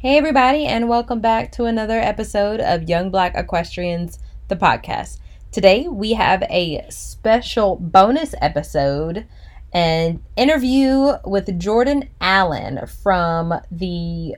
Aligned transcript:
Hey, 0.00 0.16
everybody, 0.16 0.64
and 0.64 0.88
welcome 0.88 1.18
back 1.18 1.50
to 1.50 1.64
another 1.64 1.98
episode 1.98 2.60
of 2.60 2.88
Young 2.88 3.10
Black 3.10 3.34
Equestrians, 3.34 4.20
the 4.46 4.54
podcast. 4.54 5.18
Today, 5.50 5.88
we 5.88 6.12
have 6.12 6.44
a 6.44 6.86
special 6.88 7.74
bonus 7.74 8.32
episode 8.40 9.26
an 9.72 10.22
interview 10.36 11.14
with 11.24 11.58
Jordan 11.58 12.08
Allen 12.20 12.86
from 12.86 13.54
the 13.72 14.36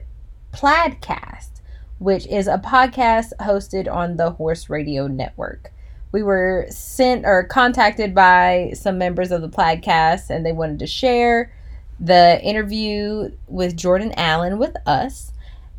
Plaidcast, 0.51 1.61
which 1.99 2.25
is 2.25 2.47
a 2.47 2.57
podcast 2.57 3.33
hosted 3.39 3.87
on 3.87 4.17
the 4.17 4.31
Horse 4.31 4.67
Radio 4.67 5.05
Network. 5.05 5.71
We 6.11 6.23
were 6.23 6.65
sent 6.71 7.23
or 7.23 7.43
contacted 7.43 8.15
by 8.15 8.71
some 8.73 8.97
members 8.97 9.31
of 9.31 9.43
the 9.43 9.49
Plaidcast, 9.49 10.31
and 10.31 10.43
they 10.43 10.53
wanted 10.53 10.79
to 10.79 10.87
share 10.87 11.53
the 11.99 12.41
interview 12.41 13.29
with 13.45 13.77
Jordan 13.77 14.11
Allen 14.17 14.57
with 14.57 14.75
us 14.87 15.30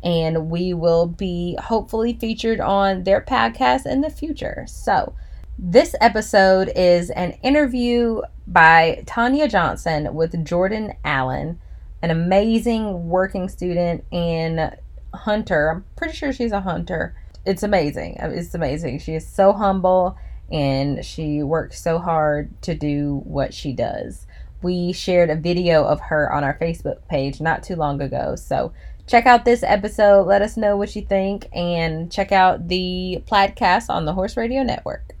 and 0.03 0.49
we 0.49 0.73
will 0.73 1.07
be 1.07 1.57
hopefully 1.61 2.13
featured 2.13 2.59
on 2.59 3.03
their 3.03 3.21
podcast 3.21 3.85
in 3.85 4.01
the 4.01 4.09
future. 4.09 4.65
So, 4.67 5.15
this 5.57 5.95
episode 6.01 6.71
is 6.75 7.09
an 7.11 7.33
interview 7.43 8.21
by 8.47 9.03
Tanya 9.05 9.47
Johnson 9.47 10.13
with 10.13 10.43
Jordan 10.45 10.93
Allen, 11.05 11.59
an 12.01 12.09
amazing 12.09 13.07
working 13.07 13.47
student 13.47 14.03
and 14.11 14.75
hunter. 15.13 15.69
I'm 15.69 15.85
pretty 15.95 16.15
sure 16.15 16.33
she's 16.33 16.51
a 16.51 16.61
hunter. 16.61 17.15
It's 17.45 17.63
amazing. 17.63 18.17
It's 18.19 18.55
amazing. 18.55 18.99
She 18.99 19.13
is 19.13 19.27
so 19.27 19.53
humble 19.53 20.17
and 20.51 21.05
she 21.05 21.43
works 21.43 21.81
so 21.81 21.99
hard 21.99 22.61
to 22.63 22.75
do 22.75 23.21
what 23.23 23.53
she 23.53 23.73
does. 23.73 24.25
We 24.61 24.93
shared 24.93 25.29
a 25.29 25.35
video 25.35 25.83
of 25.83 25.99
her 25.99 26.31
on 26.31 26.43
our 26.43 26.57
Facebook 26.57 27.07
page 27.09 27.41
not 27.41 27.63
too 27.63 27.75
long 27.75 28.01
ago. 28.01 28.35
So 28.35 28.73
check 29.07 29.25
out 29.25 29.45
this 29.45 29.63
episode. 29.63 30.27
Let 30.27 30.41
us 30.41 30.57
know 30.57 30.77
what 30.77 30.95
you 30.95 31.01
think, 31.01 31.47
and 31.53 32.11
check 32.11 32.31
out 32.31 32.67
the 32.67 33.23
Plaidcast 33.29 33.89
on 33.89 34.05
the 34.05 34.13
Horse 34.13 34.37
Radio 34.37 34.63
Network. 34.63 35.15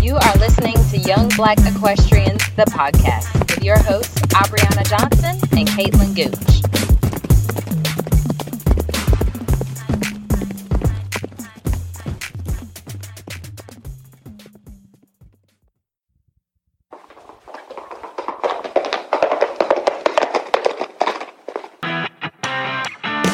You 0.00 0.16
are 0.16 0.36
listening 0.38 0.76
to 0.90 0.98
Young 0.98 1.28
Black 1.36 1.58
Equestrians, 1.58 2.42
the 2.56 2.64
podcast, 2.64 3.32
with 3.38 3.62
your 3.62 3.78
hosts, 3.78 4.20
Aubriana 4.32 4.88
Johnson 4.88 5.38
and 5.56 5.68
Caitlin 5.68 6.14
Gooch. 6.16 6.79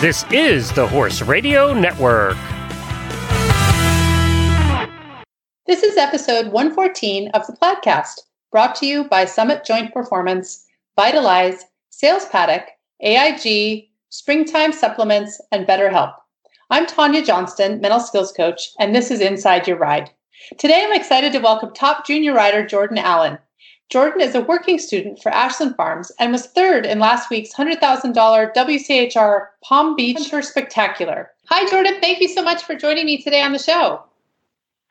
This 0.03 0.27
is 0.31 0.71
the 0.73 0.87
Horse 0.87 1.23
Radio 1.23 1.73
Network. 1.73 2.37
This 5.67 5.83
is 5.83 5.97
episode 5.97 6.49
114 6.53 7.31
of 7.31 7.47
the 7.47 7.55
podcast, 7.55 8.21
brought 8.53 8.75
to 8.75 8.87
you 8.87 9.05
by 9.05 9.25
Summit 9.25 9.65
Joint 9.65 9.95
Performance, 9.95 10.67
Vitalize, 10.97 11.65
Sales 11.89 12.27
Paddock, 12.27 12.65
AIG, 13.01 13.89
Springtime 14.11 14.75
Supplements, 14.75 15.41
and 15.51 15.67
BetterHelp. 15.67 16.13
I'm 16.69 16.85
Tonya 16.85 17.25
Johnston, 17.25 17.81
mental 17.81 18.01
skills 18.01 18.33
coach, 18.33 18.69
and 18.79 18.95
this 18.95 19.11
is 19.11 19.23
Inside 19.23 19.67
Your 19.67 19.79
Ride. 19.79 20.11
Today, 20.59 20.85
I'm 20.85 20.93
excited 20.93 21.33
to 21.33 21.39
welcome 21.39 21.73
top 21.73 22.07
junior 22.07 22.35
rider 22.35 22.67
Jordan 22.67 22.99
Allen. 22.99 23.39
Jordan 23.89 24.21
is 24.21 24.35
a 24.35 24.41
working 24.41 24.79
student 24.79 25.23
for 25.23 25.31
Ashland 25.31 25.77
Farms 25.77 26.11
and 26.19 26.33
was 26.33 26.47
third 26.47 26.85
in 26.85 26.99
last 26.99 27.31
week's 27.31 27.55
$100,000 27.55 28.55
WCHR 28.55 29.47
Palm 29.63 29.95
Beach 29.95 30.19
Hunter 30.19 30.43
Spectacular. 30.43 31.31
Hi, 31.47 31.69
Jordan. 31.71 32.01
Thank 32.01 32.21
you 32.21 32.29
so 32.29 32.43
much 32.43 32.65
for 32.65 32.75
joining 32.75 33.07
me 33.07 33.23
today 33.23 33.43
on 33.43 33.53
the 33.53 33.61
show. 33.61 34.03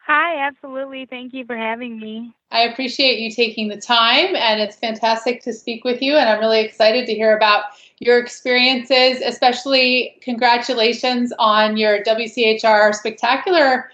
Hi, 0.05 0.37
absolutely. 0.37 1.07
Thank 1.07 1.33
you 1.33 1.45
for 1.45 1.57
having 1.57 1.99
me. 1.99 2.33
I 2.51 2.61
appreciate 2.61 3.19
you 3.19 3.31
taking 3.31 3.67
the 3.67 3.81
time, 3.81 4.35
and 4.35 4.61
it's 4.61 4.77
fantastic 4.77 5.41
to 5.43 5.51
speak 5.51 5.83
with 5.83 6.01
you. 6.01 6.15
And 6.15 6.29
I'm 6.29 6.39
really 6.39 6.61
excited 6.61 7.05
to 7.07 7.13
hear 7.13 7.35
about 7.35 7.63
your 7.99 8.19
experiences, 8.19 9.21
especially 9.25 10.17
congratulations 10.21 11.33
on 11.37 11.75
your 11.75 12.01
WCHR 12.03 12.93
Spectacular 12.93 13.89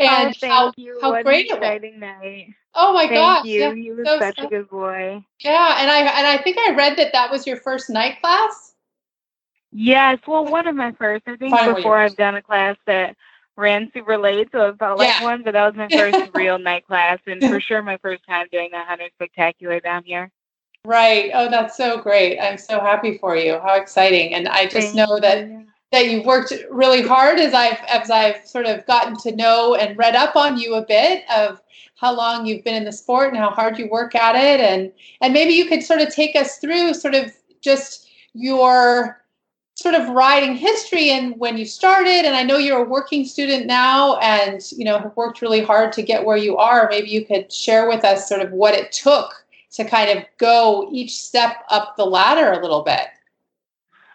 oh, 0.00 0.04
and 0.04 0.36
oh, 0.42 0.46
how, 0.46 0.72
how 1.00 1.10
what 1.12 1.24
great 1.24 1.46
it 1.46 1.60
was. 1.60 1.80
Night. 1.98 2.48
Oh 2.74 2.92
my 2.92 3.06
thank 3.06 3.14
gosh! 3.14 3.44
You. 3.46 3.60
Yeah, 3.60 3.72
you 3.72 3.96
were 3.96 4.04
so, 4.06 4.18
such 4.18 4.38
so, 4.38 4.46
a 4.46 4.48
good 4.48 4.70
boy. 4.70 5.24
Yeah, 5.40 5.76
and 5.78 5.90
I 5.90 5.98
and 6.00 6.26
I 6.26 6.38
think 6.38 6.58
I 6.58 6.74
read 6.74 6.96
that 6.98 7.12
that 7.12 7.30
was 7.30 7.46
your 7.46 7.58
first 7.58 7.90
night 7.90 8.20
class. 8.20 8.74
Yes, 9.72 10.18
well, 10.26 10.44
one 10.44 10.66
of 10.66 10.76
my 10.76 10.92
first. 10.92 11.24
I 11.26 11.36
think 11.36 11.50
Finally 11.50 11.76
before 11.76 11.98
I've 11.98 12.16
done 12.16 12.34
a 12.34 12.42
class 12.42 12.76
that 12.86 13.16
ran 13.56 13.90
super 13.92 14.18
late, 14.18 14.48
so 14.52 14.68
it 14.68 14.78
felt 14.78 14.98
like 14.98 15.22
one. 15.22 15.42
But 15.42 15.52
that 15.52 15.66
was 15.66 15.76
my 15.76 15.88
first 15.88 16.30
real 16.34 16.58
night 16.58 16.86
class, 16.86 17.18
and 17.26 17.42
for 17.42 17.60
sure 17.60 17.82
my 17.82 17.96
first 17.98 18.24
time 18.26 18.46
doing 18.52 18.70
the 18.70 18.80
hunter 18.80 19.08
spectacular 19.14 19.80
down 19.80 20.04
here. 20.04 20.30
Right. 20.84 21.30
Oh, 21.32 21.48
that's 21.48 21.76
so 21.76 21.98
great. 21.98 22.38
I'm 22.40 22.58
so 22.58 22.80
happy 22.80 23.16
for 23.18 23.36
you. 23.36 23.60
How 23.60 23.76
exciting! 23.76 24.34
And 24.34 24.48
I 24.48 24.64
just 24.64 24.94
Thank 24.94 24.96
know 24.96 25.20
that 25.20 25.48
that 25.92 26.08
you've 26.08 26.26
worked 26.26 26.52
really 26.70 27.02
hard 27.02 27.38
as 27.38 27.54
I've 27.54 27.78
as 27.88 28.10
I've 28.10 28.46
sort 28.46 28.66
of 28.66 28.84
gotten 28.86 29.16
to 29.18 29.36
know 29.36 29.74
and 29.74 29.96
read 29.96 30.16
up 30.16 30.36
on 30.36 30.58
you 30.58 30.74
a 30.74 30.84
bit 30.84 31.24
of 31.30 31.61
how 32.02 32.14
long 32.14 32.44
you've 32.44 32.64
been 32.64 32.74
in 32.74 32.84
the 32.84 32.92
sport 32.92 33.28
and 33.28 33.38
how 33.38 33.50
hard 33.50 33.78
you 33.78 33.88
work 33.88 34.14
at 34.14 34.34
it 34.34 34.60
and 34.60 34.92
and 35.20 35.32
maybe 35.32 35.54
you 35.54 35.66
could 35.66 35.82
sort 35.82 36.00
of 36.00 36.14
take 36.14 36.36
us 36.36 36.58
through 36.58 36.92
sort 36.92 37.14
of 37.14 37.32
just 37.62 38.10
your 38.34 39.22
sort 39.74 39.94
of 39.94 40.08
riding 40.10 40.54
history 40.54 41.10
and 41.10 41.38
when 41.38 41.56
you 41.56 41.64
started 41.64 42.26
and 42.26 42.36
I 42.36 42.42
know 42.42 42.58
you're 42.58 42.84
a 42.84 42.88
working 42.88 43.24
student 43.24 43.66
now 43.66 44.16
and 44.18 44.60
you 44.72 44.84
know 44.84 44.98
have 44.98 45.16
worked 45.16 45.40
really 45.40 45.62
hard 45.62 45.92
to 45.94 46.02
get 46.02 46.24
where 46.24 46.36
you 46.36 46.58
are 46.58 46.88
maybe 46.90 47.08
you 47.08 47.24
could 47.24 47.50
share 47.50 47.88
with 47.88 48.04
us 48.04 48.28
sort 48.28 48.42
of 48.42 48.50
what 48.52 48.74
it 48.74 48.92
took 48.92 49.42
to 49.72 49.84
kind 49.84 50.18
of 50.18 50.24
go 50.38 50.88
each 50.92 51.16
step 51.16 51.64
up 51.70 51.96
the 51.96 52.04
ladder 52.04 52.52
a 52.52 52.60
little 52.60 52.82
bit. 52.82 53.06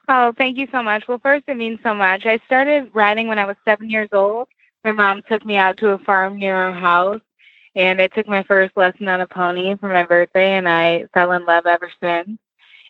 Oh, 0.08 0.32
thank 0.38 0.58
you 0.58 0.68
so 0.72 0.82
much. 0.82 1.08
Well, 1.08 1.20
first, 1.20 1.46
it 1.48 1.58
means 1.58 1.80
so 1.84 1.94
much. 1.94 2.26
I 2.26 2.40
started 2.46 2.92
riding 2.94 3.28
when 3.28 3.40
I 3.40 3.46
was 3.46 3.58
seven 3.66 3.90
years 3.90 4.10
old. 4.14 4.48
My 4.86 4.92
mom 4.92 5.22
took 5.28 5.46
me 5.46 5.58
out 5.58 5.78
to 5.78 5.90
a 5.90 5.98
farm 5.98 6.38
near 6.38 6.56
our 6.56 6.72
house, 6.72 7.20
and 7.78 8.02
I 8.02 8.08
took 8.08 8.28
my 8.28 8.42
first 8.42 8.76
lesson 8.76 9.08
on 9.08 9.22
a 9.22 9.28
pony 9.28 9.76
for 9.76 9.88
my 9.88 10.04
birthday, 10.04 10.58
and 10.58 10.68
I 10.68 11.06
fell 11.14 11.32
in 11.34 11.46
love 11.46 11.68
ever 11.68 11.92
since. 12.02 12.40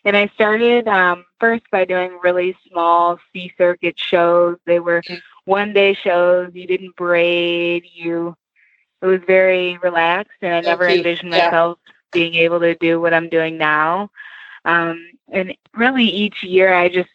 And 0.04 0.16
I 0.16 0.28
started 0.28 0.88
um, 0.88 1.26
first 1.38 1.64
by 1.70 1.84
doing 1.84 2.18
really 2.22 2.56
small 2.66 3.20
C 3.30 3.52
circuit 3.58 3.98
shows. 3.98 4.56
They 4.64 4.80
were 4.80 5.02
one 5.44 5.74
day 5.74 5.92
shows. 5.92 6.52
You 6.54 6.66
didn't 6.66 6.96
braid. 6.96 7.84
You 7.92 8.34
it 9.02 9.06
was 9.06 9.20
very 9.26 9.76
relaxed, 9.78 10.38
and 10.40 10.54
I 10.54 10.60
never 10.62 10.88
envisioned 10.88 11.32
yeah. 11.32 11.44
myself 11.44 11.78
being 12.10 12.34
able 12.36 12.60
to 12.60 12.74
do 12.76 12.98
what 12.98 13.12
I'm 13.12 13.28
doing 13.28 13.58
now. 13.58 14.10
Um, 14.64 15.06
and 15.30 15.54
really 15.74 16.06
each 16.06 16.42
year 16.42 16.72
I 16.72 16.88
just 16.88 17.10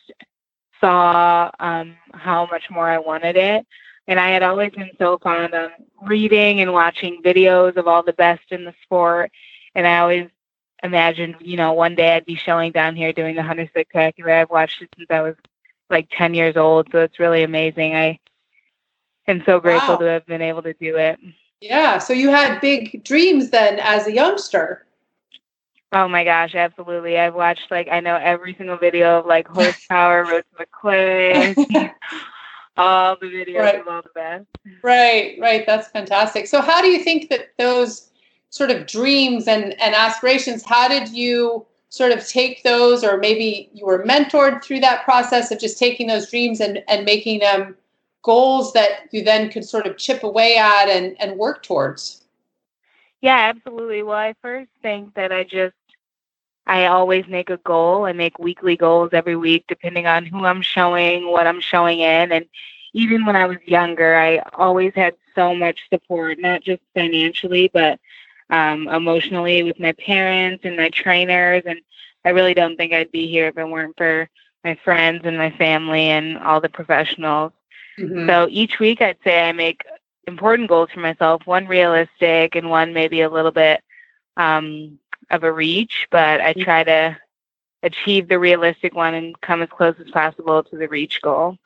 saw 0.79 1.49
um, 1.59 1.95
how 2.13 2.45
much 2.51 2.69
more 2.69 2.87
I 2.87 2.99
wanted 2.99 3.35
it. 3.35 3.65
And 4.07 4.19
I 4.19 4.29
had 4.31 4.43
always 4.43 4.71
been 4.71 4.91
so 4.97 5.17
fond 5.17 5.53
of 5.53 5.71
reading 6.03 6.59
and 6.59 6.73
watching 6.73 7.23
videos 7.23 7.77
of 7.77 7.87
all 7.87 8.03
the 8.03 8.13
best 8.13 8.51
in 8.51 8.65
the 8.65 8.73
sport. 8.83 9.31
And 9.75 9.87
I 9.87 9.99
always 9.99 10.29
imagined, 10.83 11.35
you 11.39 11.55
know, 11.55 11.71
one 11.73 11.95
day 11.95 12.15
I'd 12.15 12.25
be 12.25 12.35
showing 12.35 12.71
down 12.73 12.95
here 12.95 13.13
doing 13.13 13.35
the 13.35 13.43
Hunter 13.43 13.65
Spectacular. 13.67 14.31
I've 14.31 14.49
watched 14.49 14.81
it 14.81 14.89
since 14.97 15.09
I 15.09 15.21
was 15.21 15.35
like 15.89 16.09
10 16.11 16.33
years 16.33 16.57
old. 16.57 16.89
So 16.91 16.99
it's 16.99 17.19
really 17.19 17.43
amazing. 17.43 17.95
I 17.95 18.19
am 19.27 19.41
so 19.45 19.59
grateful 19.59 19.95
wow. 19.95 19.99
to 19.99 20.05
have 20.05 20.25
been 20.25 20.41
able 20.41 20.63
to 20.63 20.73
do 20.73 20.97
it. 20.97 21.17
Yeah. 21.61 21.97
So 21.97 22.11
you 22.11 22.29
had 22.29 22.59
big 22.59 23.05
dreams 23.05 23.51
then 23.51 23.79
as 23.79 24.05
a 24.05 24.13
youngster. 24.13 24.85
Oh 25.93 26.07
my 26.07 26.23
gosh, 26.23 26.55
absolutely. 26.55 27.19
I've 27.19 27.35
watched 27.35 27.69
like 27.69 27.87
I 27.89 27.99
know 27.99 28.15
every 28.15 28.55
single 28.55 28.77
video 28.77 29.19
of 29.19 29.27
like 29.27 29.47
horsepower, 29.47 30.25
Road 30.25 30.43
to 30.51 30.65
Maclay, 30.83 31.55
all 32.77 33.15
the 33.19 33.27
videos 33.27 33.59
right. 33.59 33.79
of 33.81 33.87
all 33.87 34.01
the 34.01 34.09
best. 34.15 34.45
Right, 34.81 35.37
right. 35.39 35.65
That's 35.65 35.87
fantastic. 35.89 36.47
So 36.47 36.61
how 36.61 36.81
do 36.81 36.87
you 36.87 37.03
think 37.03 37.29
that 37.29 37.49
those 37.57 38.09
sort 38.49 38.71
of 38.71 38.87
dreams 38.87 39.47
and, 39.47 39.79
and 39.81 39.95
aspirations, 39.95 40.63
how 40.63 40.87
did 40.87 41.09
you 41.09 41.65
sort 41.89 42.11
of 42.11 42.27
take 42.27 42.63
those 42.63 43.03
or 43.03 43.17
maybe 43.17 43.69
you 43.73 43.85
were 43.85 44.03
mentored 44.03 44.63
through 44.63 44.79
that 44.79 45.03
process 45.03 45.51
of 45.51 45.59
just 45.59 45.77
taking 45.77 46.07
those 46.07 46.29
dreams 46.29 46.59
and, 46.59 46.83
and 46.87 47.05
making 47.05 47.39
them 47.39 47.75
goals 48.23 48.73
that 48.73 49.07
you 49.11 49.23
then 49.23 49.49
could 49.49 49.63
sort 49.63 49.85
of 49.85 49.97
chip 49.97 50.23
away 50.23 50.57
at 50.57 50.87
and, 50.87 51.15
and 51.19 51.37
work 51.37 51.61
towards? 51.61 52.23
Yeah, 53.21 53.51
absolutely. 53.55 54.01
Well, 54.03 54.17
I 54.17 54.33
first 54.41 54.71
think 54.81 55.13
that 55.13 55.31
I 55.31 55.43
just 55.43 55.75
I 56.65 56.85
always 56.85 57.27
make 57.27 57.49
a 57.49 57.57
goal. 57.57 58.05
I 58.05 58.13
make 58.13 58.39
weekly 58.39 58.77
goals 58.77 59.09
every 59.11 59.35
week, 59.35 59.65
depending 59.67 60.07
on 60.07 60.25
who 60.25 60.45
I'm 60.45 60.61
showing, 60.61 61.29
what 61.29 61.47
I'm 61.47 61.59
showing 61.59 61.99
in. 61.99 62.31
And 62.31 62.45
even 62.93 63.25
when 63.25 63.35
I 63.35 63.45
was 63.45 63.57
younger, 63.65 64.15
I 64.15 64.37
always 64.53 64.93
had 64.95 65.15
so 65.35 65.53
much 65.53 65.79
support, 65.89 66.39
not 66.39 66.61
just 66.63 66.81
financially, 66.93 67.69
but 67.73 67.99
um, 68.49 68.87
emotionally 68.87 69.63
with 69.63 69.79
my 69.79 69.91
parents 69.93 70.63
and 70.63 70.77
my 70.77 70.89
trainers. 70.89 71.63
And 71.65 71.81
I 72.23 72.29
really 72.29 72.53
don't 72.53 72.77
think 72.77 72.93
I'd 72.93 73.11
be 73.11 73.27
here 73.27 73.47
if 73.47 73.57
it 73.57 73.67
weren't 73.67 73.97
for 73.97 74.29
my 74.63 74.77
friends 74.83 75.21
and 75.25 75.37
my 75.37 75.51
family 75.51 76.09
and 76.09 76.37
all 76.37 76.61
the 76.61 76.69
professionals. 76.69 77.51
Mm-hmm. 77.99 78.29
So 78.29 78.47
each 78.49 78.79
week, 78.79 79.01
I'd 79.01 79.17
say 79.23 79.47
I 79.47 79.51
make 79.51 79.83
important 80.27 80.69
goals 80.69 80.89
for 80.93 81.01
myself. 81.01 81.41
One 81.45 81.67
realistic, 81.67 82.55
and 82.55 82.69
one 82.69 82.93
maybe 82.93 83.21
a 83.21 83.29
little 83.29 83.51
bit 83.51 83.83
um, 84.37 84.99
of 85.31 85.43
a 85.43 85.51
reach. 85.51 86.07
But 86.11 86.41
I 86.41 86.53
try 86.53 86.83
to 86.83 87.17
achieve 87.83 88.27
the 88.27 88.39
realistic 88.39 88.95
one 88.95 89.13
and 89.13 89.39
come 89.41 89.61
as 89.61 89.69
close 89.69 89.95
as 89.99 90.09
possible 90.11 90.63
to 90.63 90.77
the 90.77 90.87
reach 90.87 91.21
goal. 91.21 91.57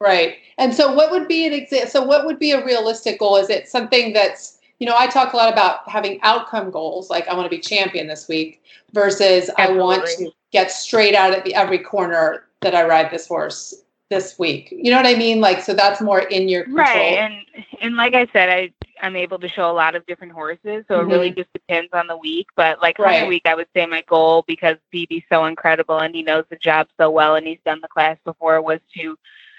Right. 0.00 0.36
And 0.58 0.74
so, 0.74 0.92
what 0.92 1.10
would 1.10 1.28
be 1.28 1.46
an 1.46 1.52
example? 1.52 1.90
So, 1.90 2.02
what 2.02 2.26
would 2.26 2.38
be 2.38 2.52
a 2.52 2.64
realistic 2.64 3.18
goal? 3.18 3.36
Is 3.36 3.50
it 3.50 3.68
something 3.68 4.12
that's 4.12 4.58
you 4.78 4.86
know, 4.86 4.96
I 4.98 5.06
talk 5.06 5.32
a 5.32 5.36
lot 5.36 5.52
about 5.52 5.88
having 5.88 6.20
outcome 6.22 6.70
goals, 6.70 7.08
like 7.08 7.28
I 7.28 7.34
want 7.34 7.46
to 7.46 7.56
be 7.56 7.60
champion 7.60 8.06
this 8.06 8.28
week, 8.28 8.62
versus 8.92 9.48
Absolutely. 9.56 9.82
I 9.82 9.86
want 9.86 10.06
to 10.18 10.30
get 10.52 10.70
straight 10.70 11.14
out 11.14 11.32
at 11.32 11.44
the 11.44 11.54
every 11.54 11.78
corner 11.78 12.44
that 12.60 12.74
I 12.74 12.84
ride 12.84 13.10
this 13.10 13.26
horse 13.26 13.74
this 14.10 14.38
week. 14.38 14.68
You 14.76 14.90
know 14.90 14.96
what 14.96 15.06
I 15.06 15.14
mean? 15.14 15.40
Like, 15.40 15.62
so 15.62 15.74
that's 15.74 16.00
more 16.00 16.20
in 16.20 16.48
your 16.48 16.64
control. 16.64 16.86
Right. 16.86 17.18
And 17.18 17.64
and 17.80 17.96
like 17.96 18.14
I 18.14 18.26
said, 18.32 18.48
I 18.48 18.72
I'm 19.04 19.16
able 19.16 19.38
to 19.38 19.48
show 19.48 19.70
a 19.70 19.72
lot 19.72 19.94
of 19.94 20.06
different 20.06 20.32
horses, 20.32 20.84
so 20.88 20.94
mm-hmm. 20.94 21.10
it 21.10 21.14
really 21.14 21.30
just 21.30 21.52
depends 21.52 21.90
on 21.92 22.06
the 22.06 22.16
week. 22.16 22.46
But 22.56 22.80
like 22.80 22.98
right. 22.98 23.16
Hunter 23.16 23.28
Week, 23.28 23.42
I 23.44 23.54
would 23.54 23.68
say 23.76 23.84
my 23.84 24.02
goal 24.08 24.44
because 24.46 24.76
BB's 24.92 25.24
so 25.30 25.44
incredible 25.44 25.98
and 25.98 26.14
he 26.14 26.22
knows 26.22 26.44
the 26.48 26.56
job 26.56 26.88
so 26.98 27.10
well 27.10 27.36
and 27.36 27.46
he's 27.46 27.58
done 27.66 27.80
the 27.82 27.88
class 27.88 28.16
before 28.24 28.62
was 28.62 28.80
to 28.96 29.16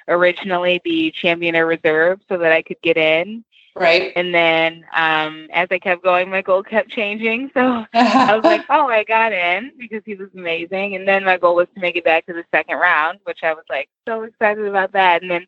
originally 0.08 0.82
be 0.84 1.12
champion 1.12 1.56
or 1.56 1.68
reserve 1.68 2.22
so 2.28 2.40
that 2.40 2.52
I 2.52 2.64
could 2.64 2.82
get 2.82 2.98
in. 2.98 3.44
Right. 3.76 4.14
And 4.16 4.34
then 4.34 4.84
um, 4.96 5.48
as 5.52 5.68
I 5.70 5.78
kept 5.78 6.04
going, 6.04 6.30
my 6.30 6.42
goal 6.42 6.64
kept 6.64 6.90
changing. 6.90 7.52
So 7.54 7.86
I 7.94 8.36
was 8.36 8.44
like, 8.44 8.66
oh, 8.70 8.88
I 8.88 9.04
got 9.04 9.32
in 9.32 9.74
because 9.78 10.02
he 10.06 10.16
was 10.16 10.30
amazing. 10.34 10.96
And 10.96 11.08
then 11.08 11.24
my 11.24 11.38
goal 11.38 11.56
was 11.56 11.68
to 11.76 11.82
make 11.82 11.98
it 11.98 12.04
back 12.06 12.26
to 12.26 12.34
the 12.34 12.46
second 12.50 12.78
round, 12.78 13.20
which 13.26 13.44
I 13.44 13.54
was 13.54 13.66
like 13.70 13.90
so 14.08 14.24
excited 14.24 14.66
about 14.66 14.94
that. 14.94 15.22
And 15.22 15.30
then 15.30 15.46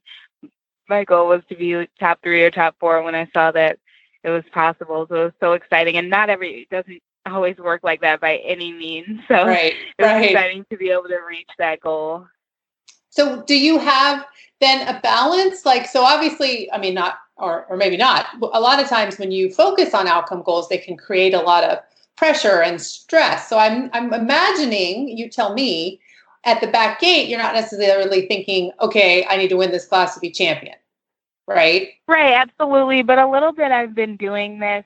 my 0.88 1.04
goal 1.04 1.30
was 1.30 1.42
to 1.50 1.56
be 1.56 1.88
top 2.00 2.22
three 2.22 2.44
or 2.44 2.52
top 2.52 2.76
four 2.80 3.02
when 3.02 3.16
I 3.16 3.28
saw 3.34 3.52
that 3.52 3.80
it 4.27 4.31
was 4.31 4.44
possible. 4.51 5.07
So 5.07 5.15
it 5.15 5.24
was 5.24 5.33
so 5.39 5.53
exciting. 5.53 5.95
And 5.95 6.09
not 6.09 6.29
every, 6.29 6.62
it 6.62 6.69
doesn't 6.69 7.01
always 7.25 7.57
work 7.57 7.81
like 7.83 8.01
that 8.01 8.19
by 8.19 8.38
any 8.38 8.74
means. 8.74 9.21
So 9.27 9.45
right, 9.45 9.74
it 9.74 10.01
was 10.03 10.07
right. 10.07 10.31
exciting 10.31 10.65
to 10.69 10.77
be 10.77 10.89
able 10.89 11.07
to 11.07 11.19
reach 11.27 11.50
that 11.57 11.79
goal. 11.79 12.27
So 13.09 13.44
do 13.44 13.57
you 13.57 13.79
have 13.79 14.25
then 14.59 14.88
a 14.88 15.00
balance? 15.01 15.65
Like, 15.65 15.88
so 15.88 16.03
obviously, 16.03 16.71
I 16.71 16.77
mean, 16.77 16.94
not 16.94 17.19
or, 17.38 17.65
or 17.65 17.77
maybe 17.77 17.97
not. 17.97 18.25
A 18.41 18.59
lot 18.59 18.81
of 18.81 18.89
times 18.89 19.18
when 19.18 19.31
you 19.31 19.51
focus 19.51 19.94
on 19.94 20.07
outcome 20.07 20.44
goals, 20.44 20.69
they 20.69 20.77
can 20.77 20.97
create 20.97 21.33
a 21.33 21.39
lot 21.39 21.63
of 21.63 21.79
pressure 22.15 22.62
and 22.62 22.81
stress. 22.81 23.47
So 23.47 23.57
I'm 23.57 23.89
I'm 23.94 24.13
imagining, 24.13 25.07
you 25.07 25.29
tell 25.29 25.53
me, 25.53 26.01
at 26.44 26.62
the 26.62 26.68
back 26.68 27.00
gate, 27.00 27.29
you're 27.29 27.39
not 27.39 27.53
necessarily 27.53 28.25
thinking, 28.25 28.71
okay, 28.81 29.25
I 29.29 29.38
need 29.38 29.50
to 29.50 29.57
win 29.57 29.71
this 29.71 29.85
class 29.85 30.15
to 30.15 30.19
be 30.19 30.31
champion. 30.31 30.75
Right? 31.48 31.94
Right, 32.08 32.34
absolutely. 32.34 33.04
But 33.04 33.20
a 33.20 33.30
little 33.30 33.54
bit 33.54 33.72
I've 33.72 33.96
been 33.96 34.18
doing 34.18 34.60
this 34.60 34.86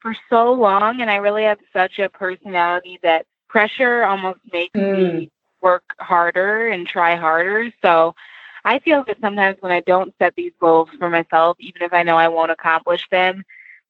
for 0.00 0.16
so 0.30 0.52
long 0.52 1.00
and 1.00 1.10
I 1.10 1.16
really 1.16 1.44
have 1.44 1.58
such 1.72 1.98
a 1.98 2.08
personality 2.08 2.98
that 3.02 3.26
pressure 3.48 4.04
almost 4.04 4.40
makes 4.52 4.74
mm. 4.74 4.96
me 5.18 5.30
work 5.60 5.84
harder 5.98 6.68
and 6.68 6.86
try 6.86 7.16
harder. 7.16 7.70
So 7.82 8.14
I 8.64 8.78
feel 8.78 9.04
that 9.04 9.18
sometimes 9.20 9.58
when 9.60 9.72
I 9.72 9.80
don't 9.80 10.14
set 10.18 10.34
these 10.34 10.52
goals 10.60 10.88
for 10.98 11.10
myself, 11.10 11.56
even 11.60 11.82
if 11.82 11.92
I 11.92 12.02
know 12.02 12.16
I 12.16 12.28
won't 12.28 12.50
accomplish 12.50 13.06
them, 13.10 13.44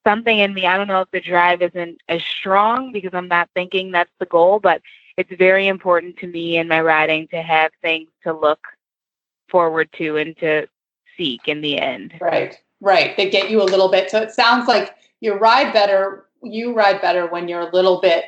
something 0.04 0.38
in 0.38 0.54
me, 0.54 0.66
I 0.66 0.76
don't 0.76 0.88
know 0.88 1.02
if 1.02 1.10
the 1.10 1.20
drive 1.20 1.62
isn't 1.62 2.00
as 2.08 2.22
strong 2.22 2.92
because 2.92 3.10
I'm 3.12 3.28
not 3.28 3.50
thinking 3.54 3.90
that's 3.90 4.12
the 4.18 4.26
goal, 4.26 4.58
but 4.60 4.82
it's 5.16 5.32
very 5.38 5.66
important 5.68 6.16
to 6.18 6.26
me 6.26 6.56
in 6.56 6.68
my 6.68 6.80
riding 6.80 7.28
to 7.28 7.42
have 7.42 7.72
things 7.82 8.08
to 8.24 8.32
look 8.32 8.60
forward 9.48 9.90
to 9.98 10.16
and 10.16 10.36
to 10.38 10.66
seek 11.20 11.46
in 11.46 11.60
the 11.60 11.78
end. 11.78 12.14
Right, 12.20 12.58
right. 12.80 13.16
They 13.16 13.28
get 13.28 13.50
you 13.50 13.60
a 13.60 13.64
little 13.64 13.90
bit. 13.90 14.10
So 14.10 14.20
it 14.20 14.30
sounds 14.30 14.66
like 14.66 14.94
you 15.20 15.34
ride 15.34 15.72
better, 15.72 16.24
you 16.42 16.72
ride 16.72 17.00
better 17.02 17.26
when 17.26 17.46
you're 17.46 17.68
a 17.68 17.72
little 17.72 18.00
bit 18.00 18.24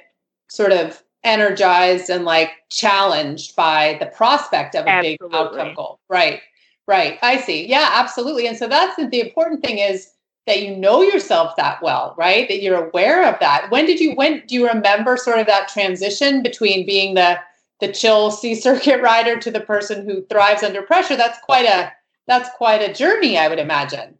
sort 0.48 0.72
of 0.72 1.02
energized 1.24 2.10
and 2.10 2.24
like 2.24 2.50
challenged 2.68 3.56
by 3.56 3.96
the 4.00 4.06
prospect 4.06 4.74
of 4.74 4.84
a 4.84 4.90
absolutely. 4.90 5.28
big 5.28 5.34
outcome 5.34 5.74
goal. 5.74 6.00
Right. 6.08 6.40
Right. 6.86 7.18
I 7.22 7.40
see. 7.40 7.66
Yeah, 7.66 7.88
absolutely. 7.92 8.46
And 8.46 8.56
so 8.56 8.68
that's 8.68 8.96
the, 8.96 9.06
the 9.06 9.20
important 9.20 9.64
thing 9.64 9.78
is 9.78 10.10
that 10.46 10.62
you 10.62 10.76
know 10.76 11.00
yourself 11.00 11.54
that 11.56 11.80
well, 11.82 12.14
right? 12.18 12.48
That 12.48 12.60
you're 12.60 12.88
aware 12.88 13.26
of 13.32 13.38
that. 13.40 13.70
When 13.70 13.86
did 13.86 14.00
you 14.00 14.14
when 14.14 14.42
do 14.46 14.56
you 14.56 14.66
remember 14.66 15.16
sort 15.16 15.38
of 15.38 15.46
that 15.46 15.68
transition 15.68 16.42
between 16.42 16.84
being 16.84 17.14
the 17.14 17.38
the 17.80 17.92
chill 17.92 18.32
C 18.32 18.54
circuit 18.66 19.00
rider 19.00 19.38
to 19.38 19.50
the 19.50 19.60
person 19.60 20.04
who 20.04 20.26
thrives 20.26 20.64
under 20.64 20.82
pressure? 20.82 21.16
That's 21.16 21.38
quite 21.38 21.66
a 21.66 21.92
that's 22.26 22.48
quite 22.56 22.82
a 22.82 22.92
journey, 22.92 23.38
I 23.38 23.48
would 23.48 23.58
imagine. 23.58 24.18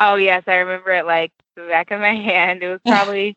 Oh 0.00 0.16
yes, 0.16 0.44
I 0.46 0.56
remember 0.56 0.90
it 0.92 1.06
like 1.06 1.32
the 1.56 1.62
back 1.62 1.90
of 1.90 2.00
my 2.00 2.14
hand. 2.14 2.62
It 2.62 2.68
was 2.68 2.80
probably 2.86 3.36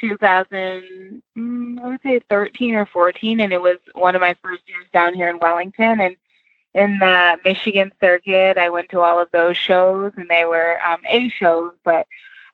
2000, 0.00 1.22
mm, 1.36 1.80
I 1.80 1.86
would 1.88 2.02
say 2.02 2.20
13 2.30 2.74
or 2.74 2.86
14, 2.86 3.40
and 3.40 3.52
it 3.52 3.60
was 3.60 3.78
one 3.94 4.14
of 4.14 4.20
my 4.20 4.34
first 4.42 4.62
years 4.68 4.86
down 4.92 5.14
here 5.14 5.28
in 5.28 5.38
Wellington. 5.38 6.00
And 6.00 6.16
in 6.74 6.98
the 6.98 7.38
Michigan 7.44 7.92
circuit, 8.00 8.58
I 8.58 8.70
went 8.70 8.90
to 8.90 9.00
all 9.00 9.20
of 9.20 9.30
those 9.32 9.56
shows, 9.56 10.12
and 10.16 10.28
they 10.28 10.44
were 10.44 10.78
um, 10.86 11.00
A 11.08 11.28
shows, 11.30 11.72
but 11.84 12.06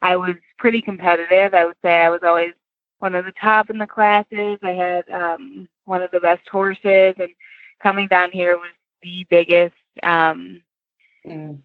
I 0.02 0.16
was 0.16 0.36
pretty 0.58 0.80
competitive. 0.80 1.54
I 1.54 1.66
would 1.66 1.76
say 1.82 2.02
I 2.02 2.10
was 2.10 2.22
always 2.22 2.52
one 2.98 3.14
of 3.14 3.24
the 3.24 3.32
top 3.32 3.70
in 3.70 3.78
the 3.78 3.86
classes. 3.86 4.58
I 4.62 4.70
had 4.70 5.10
um, 5.10 5.68
one 5.84 6.02
of 6.02 6.10
the 6.10 6.20
best 6.20 6.48
horses, 6.48 7.14
and 7.18 7.30
coming 7.82 8.08
down 8.08 8.30
here 8.30 8.56
was 8.56 8.70
the 9.02 9.26
biggest 9.28 9.74
um, 10.02 10.62
mm 11.26 11.58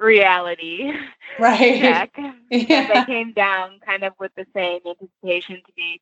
reality 0.00 0.90
right 1.38 1.80
check. 1.80 2.16
Yeah. 2.50 2.88
They 2.92 3.04
came 3.04 3.32
down 3.32 3.78
kind 3.86 4.02
of 4.02 4.12
with 4.18 4.32
the 4.36 4.44
same 4.54 4.80
anticipation 4.84 5.62
to 5.64 5.72
be, 5.76 6.00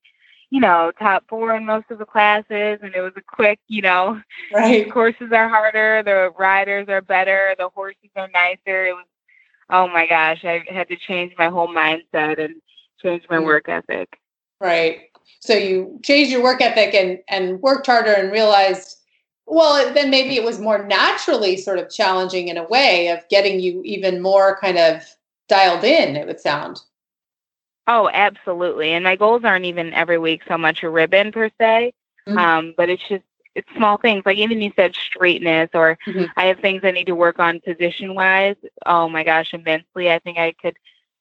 you 0.48 0.60
know, 0.60 0.92
top 0.98 1.24
four 1.28 1.54
in 1.54 1.66
most 1.66 1.90
of 1.90 1.98
the 1.98 2.06
classes, 2.06 2.78
and 2.82 2.94
it 2.94 3.02
was 3.02 3.12
a 3.16 3.20
quick, 3.20 3.58
you 3.68 3.82
know, 3.82 4.18
right. 4.54 4.90
courses 4.90 5.30
are 5.32 5.48
harder, 5.48 6.02
the 6.02 6.30
riders 6.38 6.88
are 6.88 7.02
better, 7.02 7.54
the 7.58 7.68
horses 7.68 8.10
are 8.16 8.30
nicer. 8.32 8.86
It 8.86 8.94
was, 8.94 9.04
oh 9.68 9.88
my 9.88 10.06
gosh, 10.06 10.42
I 10.44 10.64
had 10.68 10.88
to 10.88 10.96
change 10.96 11.34
my 11.36 11.48
whole 11.48 11.68
mindset 11.68 12.42
and 12.42 12.54
change 13.02 13.24
my 13.28 13.36
mm. 13.36 13.44
work 13.44 13.68
ethic. 13.68 14.18
Right. 14.58 15.10
So 15.40 15.52
you 15.52 16.00
changed 16.02 16.30
your 16.30 16.42
work 16.42 16.62
ethic 16.62 16.94
and 16.94 17.18
and 17.28 17.60
worked 17.60 17.86
harder 17.86 18.12
and 18.12 18.32
realized 18.32 18.97
well, 19.48 19.92
then 19.94 20.10
maybe 20.10 20.36
it 20.36 20.44
was 20.44 20.60
more 20.60 20.84
naturally 20.86 21.56
sort 21.56 21.78
of 21.78 21.90
challenging 21.90 22.48
in 22.48 22.58
a 22.58 22.64
way 22.64 23.08
of 23.08 23.26
getting 23.28 23.60
you 23.60 23.82
even 23.84 24.20
more 24.20 24.58
kind 24.60 24.78
of 24.78 25.02
dialed 25.48 25.84
in, 25.84 26.16
it 26.16 26.26
would 26.26 26.40
sound. 26.40 26.80
Oh, 27.86 28.10
absolutely. 28.12 28.92
And 28.92 29.04
my 29.04 29.16
goals 29.16 29.44
aren't 29.44 29.64
even 29.64 29.94
every 29.94 30.18
week 30.18 30.42
so 30.46 30.58
much 30.58 30.82
a 30.82 30.90
ribbon 30.90 31.32
per 31.32 31.48
se, 31.58 31.94
mm-hmm. 32.28 32.38
um, 32.38 32.74
but 32.76 32.90
it's 32.90 33.06
just 33.08 33.24
it's 33.54 33.68
small 33.76 33.96
things 33.96 34.22
like 34.24 34.36
even 34.36 34.60
you 34.60 34.70
said 34.76 34.94
straightness 34.94 35.70
or 35.74 35.98
mm-hmm. 36.06 36.26
I 36.36 36.44
have 36.44 36.60
things 36.60 36.82
I 36.84 36.92
need 36.92 37.06
to 37.06 37.14
work 37.14 37.38
on 37.38 37.60
position 37.60 38.14
wise. 38.14 38.56
Oh 38.84 39.08
my 39.08 39.24
gosh, 39.24 39.54
immensely. 39.54 40.10
I 40.10 40.18
think 40.18 40.38
I 40.38 40.52
could 40.52 40.76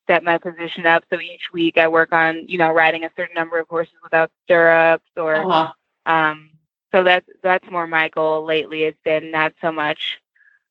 set 0.07 0.23
my 0.23 0.37
position 0.37 0.85
up 0.85 1.03
so 1.11 1.19
each 1.19 1.51
week 1.53 1.77
I 1.77 1.87
work 1.87 2.11
on 2.11 2.47
you 2.47 2.57
know 2.57 2.71
riding 2.71 3.05
a 3.05 3.11
certain 3.15 3.35
number 3.35 3.59
of 3.59 3.67
horses 3.69 3.95
without 4.03 4.29
stirrups 4.43 5.09
or 5.15 5.35
uh-huh. 5.35 5.71
um, 6.05 6.49
so 6.97 7.03
that's 7.03 7.27
that's 7.43 7.69
more 7.69 7.85
my 7.85 8.09
goal 8.09 8.43
lately. 8.43 8.83
It's 8.83 8.97
been 9.03 9.29
not 9.29 9.53
so 9.61 9.71
much 9.71 10.19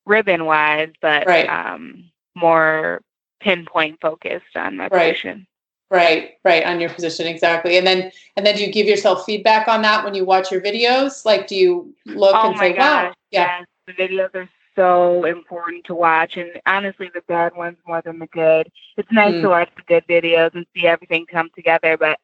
ribbon 0.04 0.44
wise, 0.44 0.90
but 1.00 1.26
right. 1.26 1.48
um, 1.48 2.10
more 2.34 3.00
pinpoint 3.40 4.00
focused 4.00 4.56
on 4.56 4.76
my 4.76 4.88
right. 4.88 5.12
position. 5.12 5.46
Right, 5.88 6.32
right, 6.44 6.64
on 6.64 6.80
your 6.80 6.90
position 6.90 7.28
exactly. 7.28 7.78
And 7.78 7.86
then 7.86 8.10
and 8.36 8.44
then 8.44 8.56
do 8.56 8.64
you 8.64 8.72
give 8.72 8.88
yourself 8.88 9.24
feedback 9.24 9.68
on 9.68 9.82
that 9.82 10.04
when 10.04 10.14
you 10.14 10.24
watch 10.24 10.50
your 10.50 10.60
videos? 10.60 11.24
Like 11.24 11.46
do 11.46 11.54
you 11.54 11.94
look 12.06 12.34
oh 12.34 12.50
and 12.50 12.58
say, 12.58 12.72
gosh, 12.72 13.10
Wow, 13.10 13.14
yeah. 13.30 13.58
Yes. 13.60 13.66
The 13.86 13.92
videos 13.92 14.34
are 14.34 14.48
so 14.74 15.24
important 15.24 15.84
to 15.84 15.94
watch 15.94 16.36
and 16.36 16.50
honestly 16.66 17.08
the 17.14 17.22
bad 17.28 17.54
ones 17.54 17.76
more 17.86 18.02
than 18.02 18.18
the 18.18 18.26
good. 18.26 18.68
It's 18.96 19.12
nice 19.12 19.34
mm. 19.34 19.42
to 19.42 19.48
watch 19.48 19.70
the 19.76 19.82
good 19.86 20.04
videos 20.08 20.54
and 20.56 20.66
see 20.74 20.88
everything 20.88 21.24
come 21.30 21.50
together, 21.54 21.96
but 21.96 22.18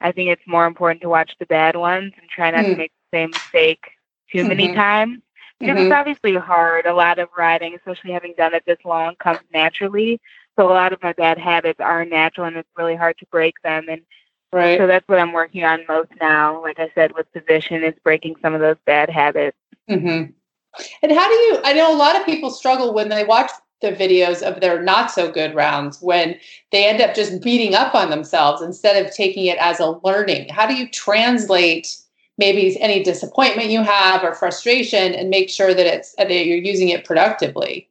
I 0.00 0.12
think 0.12 0.30
it's 0.30 0.46
more 0.46 0.66
important 0.66 1.02
to 1.02 1.08
watch 1.08 1.34
the 1.38 1.46
bad 1.46 1.76
ones 1.76 2.12
and 2.18 2.28
try 2.30 2.50
not 2.50 2.64
mm. 2.64 2.70
to 2.70 2.76
make 2.76 2.92
same 3.12 3.30
mistake 3.30 3.84
too 4.30 4.38
mm-hmm. 4.38 4.48
many 4.48 4.74
times 4.74 5.18
because 5.58 5.76
mm-hmm. 5.76 5.86
it's 5.86 5.94
obviously 5.94 6.34
hard. 6.36 6.86
A 6.86 6.94
lot 6.94 7.18
of 7.18 7.28
riding, 7.36 7.74
especially 7.74 8.12
having 8.12 8.34
done 8.36 8.54
it 8.54 8.64
this 8.66 8.78
long, 8.84 9.14
comes 9.16 9.40
naturally. 9.52 10.20
So 10.56 10.70
a 10.70 10.72
lot 10.72 10.92
of 10.92 11.02
my 11.02 11.12
bad 11.12 11.38
habits 11.38 11.80
are 11.80 12.04
natural, 12.04 12.46
and 12.46 12.56
it's 12.56 12.68
really 12.76 12.96
hard 12.96 13.16
to 13.18 13.26
break 13.26 13.60
them. 13.62 13.86
And 13.88 14.02
right. 14.52 14.78
so 14.78 14.86
that's 14.86 15.06
what 15.08 15.18
I'm 15.18 15.32
working 15.32 15.64
on 15.64 15.84
most 15.88 16.10
now. 16.20 16.62
Like 16.62 16.78
I 16.78 16.90
said, 16.94 17.12
with 17.14 17.32
position, 17.32 17.82
is 17.84 17.94
breaking 18.02 18.36
some 18.42 18.54
of 18.54 18.60
those 18.60 18.76
bad 18.84 19.08
habits. 19.08 19.56
Mm-hmm. 19.88 20.32
And 21.02 21.12
how 21.12 21.28
do 21.28 21.34
you? 21.34 21.60
I 21.64 21.72
know 21.72 21.94
a 21.94 21.96
lot 21.96 22.16
of 22.16 22.26
people 22.26 22.50
struggle 22.50 22.92
when 22.92 23.08
they 23.08 23.24
watch 23.24 23.50
the 23.80 23.92
videos 23.92 24.42
of 24.42 24.60
their 24.60 24.82
not 24.82 25.10
so 25.10 25.30
good 25.30 25.54
rounds 25.54 26.02
when 26.02 26.36
they 26.72 26.88
end 26.88 27.00
up 27.00 27.14
just 27.14 27.40
beating 27.42 27.74
up 27.74 27.94
on 27.94 28.10
themselves 28.10 28.60
instead 28.60 29.04
of 29.04 29.14
taking 29.14 29.46
it 29.46 29.58
as 29.58 29.78
a 29.78 29.98
learning. 30.02 30.48
How 30.48 30.66
do 30.66 30.74
you 30.74 30.88
translate? 30.90 31.96
Maybe 32.38 32.80
any 32.80 33.02
disappointment 33.02 33.68
you 33.70 33.82
have 33.82 34.22
or 34.22 34.34
frustration 34.34 35.14
and 35.14 35.28
make 35.28 35.50
sure 35.50 35.74
that 35.74 35.86
it's 35.86 36.14
that 36.14 36.30
you're 36.30 36.58
using 36.58 36.88
it 36.88 37.04
productively. 37.04 37.88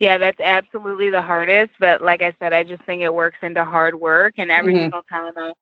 Yeah, 0.00 0.18
that's 0.18 0.40
absolutely 0.40 1.10
the 1.10 1.22
hardest. 1.22 1.72
But 1.78 2.02
like 2.02 2.20
I 2.20 2.34
said, 2.38 2.52
I 2.52 2.64
just 2.64 2.82
think 2.82 3.02
it 3.02 3.14
works 3.14 3.38
into 3.42 3.64
hard 3.64 3.94
work. 3.94 4.34
And 4.38 4.50
every 4.50 4.74
mm-hmm. 4.74 4.82
single 4.82 5.02
time 5.04 5.32
I 5.36 5.52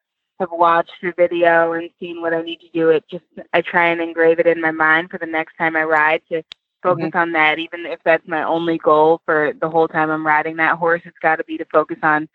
have 0.40 0.50
watched 0.50 0.94
the 1.02 1.12
video 1.16 1.72
and 1.72 1.90
seen 2.00 2.20
what 2.20 2.34
I 2.34 2.42
need 2.42 2.60
to 2.60 2.68
do, 2.72 2.88
it 2.88 3.04
just 3.10 3.24
I 3.52 3.60
try 3.60 3.88
and 3.88 4.00
engrave 4.00 4.40
it 4.40 4.46
in 4.46 4.60
my 4.60 4.70
mind 4.70 5.10
for 5.10 5.18
the 5.18 5.26
next 5.26 5.56
time 5.56 5.76
I 5.76 5.84
ride 5.84 6.22
to 6.30 6.42
focus 6.82 7.04
mm-hmm. 7.04 7.18
on 7.18 7.32
that. 7.32 7.58
Even 7.58 7.84
if 7.84 8.00
that's 8.04 8.26
my 8.26 8.42
only 8.42 8.78
goal 8.78 9.20
for 9.26 9.52
the 9.60 9.68
whole 9.68 9.86
time 9.86 10.10
I'm 10.10 10.26
riding 10.26 10.56
that 10.56 10.78
horse, 10.78 11.02
it's 11.04 11.18
got 11.18 11.36
to 11.36 11.44
be 11.44 11.58
to 11.58 11.66
focus 11.66 11.98
on 12.02 12.28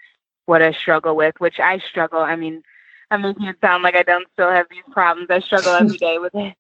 what 0.46 0.62
I 0.62 0.72
struggle 0.72 1.16
with, 1.16 1.36
which 1.40 1.60
I 1.60 1.80
struggle. 1.80 2.20
I 2.20 2.36
mean, 2.36 2.64
I'm 3.12 3.22
making 3.22 3.46
it 3.46 3.58
sound 3.62 3.84
like 3.84 3.96
I 3.96 4.04
don't 4.04 4.28
still 4.34 4.50
have 4.50 4.68
these 4.70 4.84
problems. 4.92 5.30
I 5.30 5.40
struggle 5.40 5.74
every 5.74 5.98
day 5.98 6.18
with 6.18 6.36
it. 6.36 6.56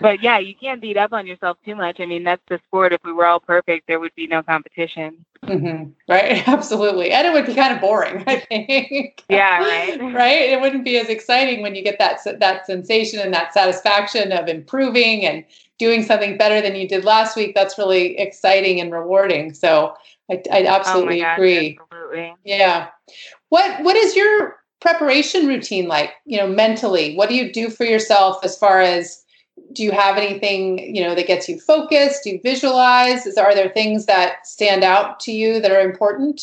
but 0.00 0.22
yeah, 0.22 0.38
you 0.38 0.54
can't 0.54 0.80
beat 0.80 0.96
up 0.96 1.12
on 1.12 1.26
yourself 1.26 1.58
too 1.64 1.74
much. 1.74 2.00
I 2.00 2.06
mean, 2.06 2.24
that's 2.24 2.42
the 2.48 2.58
sport. 2.66 2.92
If 2.92 3.00
we 3.04 3.12
were 3.12 3.26
all 3.26 3.40
perfect, 3.40 3.86
there 3.86 4.00
would 4.00 4.14
be 4.14 4.26
no 4.26 4.42
competition. 4.42 5.24
Mm-hmm. 5.44 5.90
Right, 6.08 6.46
absolutely, 6.48 7.12
and 7.12 7.26
it 7.26 7.32
would 7.32 7.46
be 7.46 7.54
kind 7.54 7.74
of 7.74 7.80
boring. 7.80 8.24
I 8.26 8.40
think. 8.40 9.22
Yeah, 9.28 9.58
right. 9.58 10.14
right. 10.14 10.50
It 10.50 10.60
wouldn't 10.60 10.84
be 10.84 10.98
as 10.98 11.08
exciting 11.08 11.62
when 11.62 11.74
you 11.74 11.82
get 11.82 11.98
that 11.98 12.20
that 12.40 12.66
sensation 12.66 13.20
and 13.20 13.32
that 13.34 13.52
satisfaction 13.52 14.32
of 14.32 14.48
improving 14.48 15.26
and 15.26 15.44
doing 15.78 16.02
something 16.02 16.36
better 16.36 16.60
than 16.60 16.74
you 16.74 16.88
did 16.88 17.04
last 17.04 17.36
week. 17.36 17.54
That's 17.54 17.78
really 17.78 18.18
exciting 18.18 18.80
and 18.80 18.92
rewarding. 18.92 19.54
So 19.54 19.94
I, 20.30 20.42
I 20.50 20.64
oh 20.64 20.66
absolutely 20.66 21.24
oh 21.24 21.32
agree. 21.34 21.78
Absolutely. 21.80 22.34
Yeah. 22.44 22.88
What 23.50 23.82
What 23.82 23.96
is 23.96 24.16
your 24.16 24.57
preparation 24.80 25.46
routine 25.46 25.88
like? 25.88 26.12
You 26.24 26.38
know, 26.38 26.48
mentally, 26.48 27.16
what 27.16 27.28
do 27.28 27.34
you 27.34 27.52
do 27.52 27.70
for 27.70 27.84
yourself 27.84 28.44
as 28.44 28.56
far 28.56 28.80
as 28.80 29.24
do 29.72 29.82
you 29.82 29.92
have 29.92 30.16
anything 30.16 30.94
you 30.94 31.02
know 31.02 31.14
that 31.14 31.26
gets 31.26 31.48
you 31.48 31.58
focused 31.60 32.24
do 32.24 32.30
you 32.30 32.40
visualize 32.42 33.26
is 33.26 33.36
are 33.36 33.54
there 33.54 33.68
things 33.70 34.06
that 34.06 34.46
stand 34.46 34.84
out 34.84 35.20
to 35.20 35.32
you 35.32 35.60
that 35.60 35.70
are 35.70 35.80
important 35.80 36.40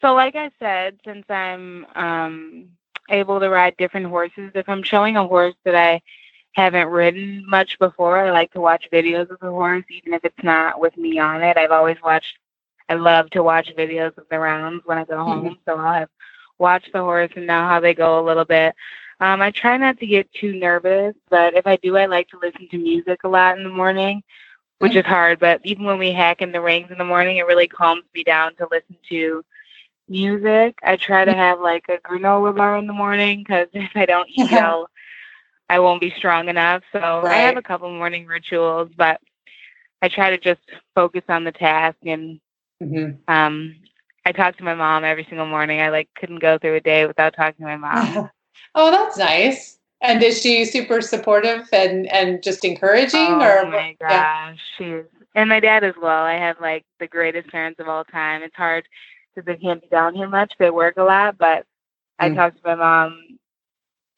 so 0.00 0.14
like 0.14 0.34
i 0.36 0.50
said 0.58 0.98
since 1.04 1.24
i'm 1.28 1.86
um, 1.94 2.68
able 3.10 3.40
to 3.40 3.48
ride 3.48 3.76
different 3.76 4.06
horses 4.06 4.50
if 4.54 4.68
i'm 4.68 4.82
showing 4.82 5.16
a 5.16 5.26
horse 5.26 5.54
that 5.64 5.74
i 5.74 6.00
haven't 6.52 6.88
ridden 6.88 7.44
much 7.48 7.78
before 7.78 8.18
i 8.18 8.30
like 8.30 8.52
to 8.52 8.60
watch 8.60 8.88
videos 8.92 9.30
of 9.30 9.38
the 9.40 9.50
horse 9.50 9.84
even 9.90 10.12
if 10.12 10.24
it's 10.24 10.42
not 10.42 10.80
with 10.80 10.96
me 10.96 11.18
on 11.18 11.42
it 11.42 11.56
i've 11.56 11.70
always 11.70 11.96
watched 12.02 12.38
i 12.88 12.94
love 12.94 13.28
to 13.30 13.42
watch 13.42 13.74
videos 13.76 14.16
of 14.18 14.24
the 14.30 14.38
rounds 14.38 14.82
when 14.84 14.98
i 14.98 15.04
go 15.04 15.16
home 15.24 15.44
mm-hmm. 15.44 15.54
so 15.64 15.76
i'll 15.78 15.94
have 15.94 16.08
watched 16.62 16.92
the 16.92 17.00
horse 17.00 17.30
and 17.36 17.46
know 17.46 17.66
how 17.66 17.80
they 17.80 17.92
go 17.92 18.18
a 18.18 18.24
little 18.24 18.46
bit 18.46 18.74
um, 19.22 19.40
I 19.40 19.52
try 19.52 19.76
not 19.76 20.00
to 20.00 20.06
get 20.06 20.32
too 20.32 20.52
nervous, 20.52 21.14
but 21.30 21.54
if 21.54 21.64
I 21.64 21.76
do, 21.76 21.96
I 21.96 22.06
like 22.06 22.28
to 22.30 22.40
listen 22.42 22.66
to 22.68 22.76
music 22.76 23.22
a 23.22 23.28
lot 23.28 23.56
in 23.56 23.62
the 23.62 23.70
morning, 23.70 24.24
which 24.80 24.96
is 24.96 25.06
hard. 25.06 25.38
But 25.38 25.60
even 25.62 25.84
when 25.84 26.00
we 26.00 26.10
hack 26.10 26.42
in 26.42 26.50
the 26.50 26.60
rings 26.60 26.90
in 26.90 26.98
the 26.98 27.04
morning, 27.04 27.36
it 27.36 27.46
really 27.46 27.68
calms 27.68 28.02
me 28.12 28.24
down 28.24 28.56
to 28.56 28.66
listen 28.68 28.96
to 29.10 29.44
music. 30.08 30.76
I 30.82 30.96
try 30.96 31.24
to 31.24 31.32
have 31.32 31.60
like 31.60 31.84
a 31.88 31.98
granola 31.98 32.56
bar 32.56 32.76
in 32.78 32.88
the 32.88 32.92
morning 32.92 33.44
because 33.46 33.68
if 33.74 33.92
I 33.94 34.06
don't 34.06 34.28
eat, 34.34 34.52
I'll, 34.52 34.90
I 35.68 35.78
won't 35.78 36.00
be 36.00 36.10
strong 36.10 36.48
enough. 36.48 36.82
So 36.90 36.98
right. 36.98 37.26
I 37.26 37.36
have 37.42 37.56
a 37.56 37.62
couple 37.62 37.88
morning 37.92 38.26
rituals, 38.26 38.90
but 38.96 39.20
I 40.02 40.08
try 40.08 40.30
to 40.30 40.38
just 40.38 40.62
focus 40.96 41.22
on 41.28 41.44
the 41.44 41.52
task 41.52 41.98
and 42.04 42.40
mm-hmm. 42.82 43.32
um, 43.32 43.76
I 44.24 44.32
talk 44.32 44.56
to 44.58 44.64
my 44.64 44.74
mom 44.74 45.04
every 45.04 45.24
single 45.28 45.46
morning. 45.46 45.80
I 45.80 45.90
like 45.90 46.08
couldn't 46.16 46.40
go 46.40 46.58
through 46.58 46.76
a 46.76 46.80
day 46.80 47.06
without 47.06 47.34
talking 47.34 47.66
to 47.66 47.76
my 47.76 47.76
mom. 47.76 48.30
Oh, 48.74 48.90
that's 48.90 49.18
nice. 49.18 49.78
And 50.00 50.22
is 50.22 50.40
she 50.40 50.64
super 50.64 51.02
supportive 51.02 51.68
and 51.72 52.06
and 52.06 52.42
just 52.42 52.64
encouraging? 52.64 53.20
Oh 53.20 53.40
or 53.40 53.70
my 53.70 53.94
gosh, 54.00 54.10
yeah. 54.10 54.54
she's 54.78 55.04
and 55.34 55.48
my 55.48 55.60
dad 55.60 55.84
as 55.84 55.94
well. 56.00 56.24
I 56.24 56.34
have 56.34 56.60
like 56.60 56.84
the 56.98 57.06
greatest 57.06 57.48
parents 57.48 57.80
of 57.80 57.88
all 57.88 58.04
time. 58.04 58.42
It's 58.42 58.56
hard 58.56 58.88
because 59.34 59.46
they 59.46 59.56
can't 59.56 59.80
be 59.80 59.88
down 59.88 60.14
here 60.14 60.28
much. 60.28 60.54
They 60.58 60.70
work 60.70 60.96
a 60.96 61.02
lot, 61.02 61.38
but 61.38 61.66
I 62.18 62.30
mm. 62.30 62.34
talk 62.34 62.54
to 62.54 62.60
my 62.64 62.74
mom 62.74 63.38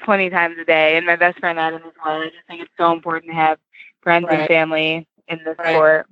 twenty 0.03 0.31
times 0.31 0.57
a 0.61 0.65
day, 0.65 0.97
and 0.97 1.07
my 1.07 1.17
best 1.17 1.39
friend 1.39 1.59
Adam 1.59 1.83
as 1.85 1.93
well. 2.05 2.23
I 2.23 2.27
just 2.27 2.47
think 2.47 2.63
it's 2.63 2.73
so 2.79 2.93
important 2.93 3.31
to 3.31 3.37
have 3.37 3.59
friends 4.03 4.27
right. 4.29 4.41
and 4.41 4.49
family 4.49 5.07
in 5.29 5.39
this 5.45 5.57
right. 5.59 5.75
sport. 5.75 6.07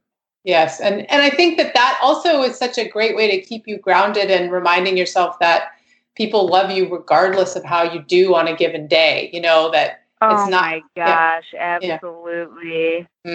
Yes, 0.44 0.80
and 0.80 1.08
and 1.10 1.22
I 1.22 1.30
think 1.30 1.56
that 1.58 1.74
that 1.74 1.98
also 2.02 2.42
is 2.42 2.56
such 2.58 2.76
a 2.76 2.88
great 2.88 3.14
way 3.14 3.30
to 3.30 3.46
keep 3.46 3.68
you 3.68 3.78
grounded 3.78 4.30
and 4.30 4.50
reminding 4.50 4.96
yourself 4.96 5.38
that 5.38 5.70
people 6.16 6.46
love 6.46 6.70
you 6.70 6.92
regardless 6.92 7.54
of 7.54 7.64
how 7.64 7.82
you 7.84 8.02
do 8.02 8.34
on 8.34 8.48
a 8.48 8.56
given 8.56 8.88
day. 8.88 9.30
You 9.32 9.40
know 9.40 9.70
that 9.70 10.02
oh 10.20 10.34
it's 10.42 10.50
not. 10.50 10.62
my 10.62 10.82
gosh, 10.96 11.44
yeah. 11.52 11.78
absolutely. 11.80 13.06
Yeah. 13.24 13.30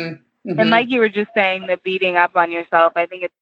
Mm-hmm. 0.48 0.60
And 0.60 0.70
like 0.70 0.90
you 0.90 1.00
were 1.00 1.10
just 1.10 1.32
saying, 1.34 1.68
the 1.68 1.78
beating 1.78 2.18
up 2.18 2.36
on 2.36 2.52
yourself. 2.52 2.94
I 2.96 3.06
think 3.06 3.24
it's 3.24 3.34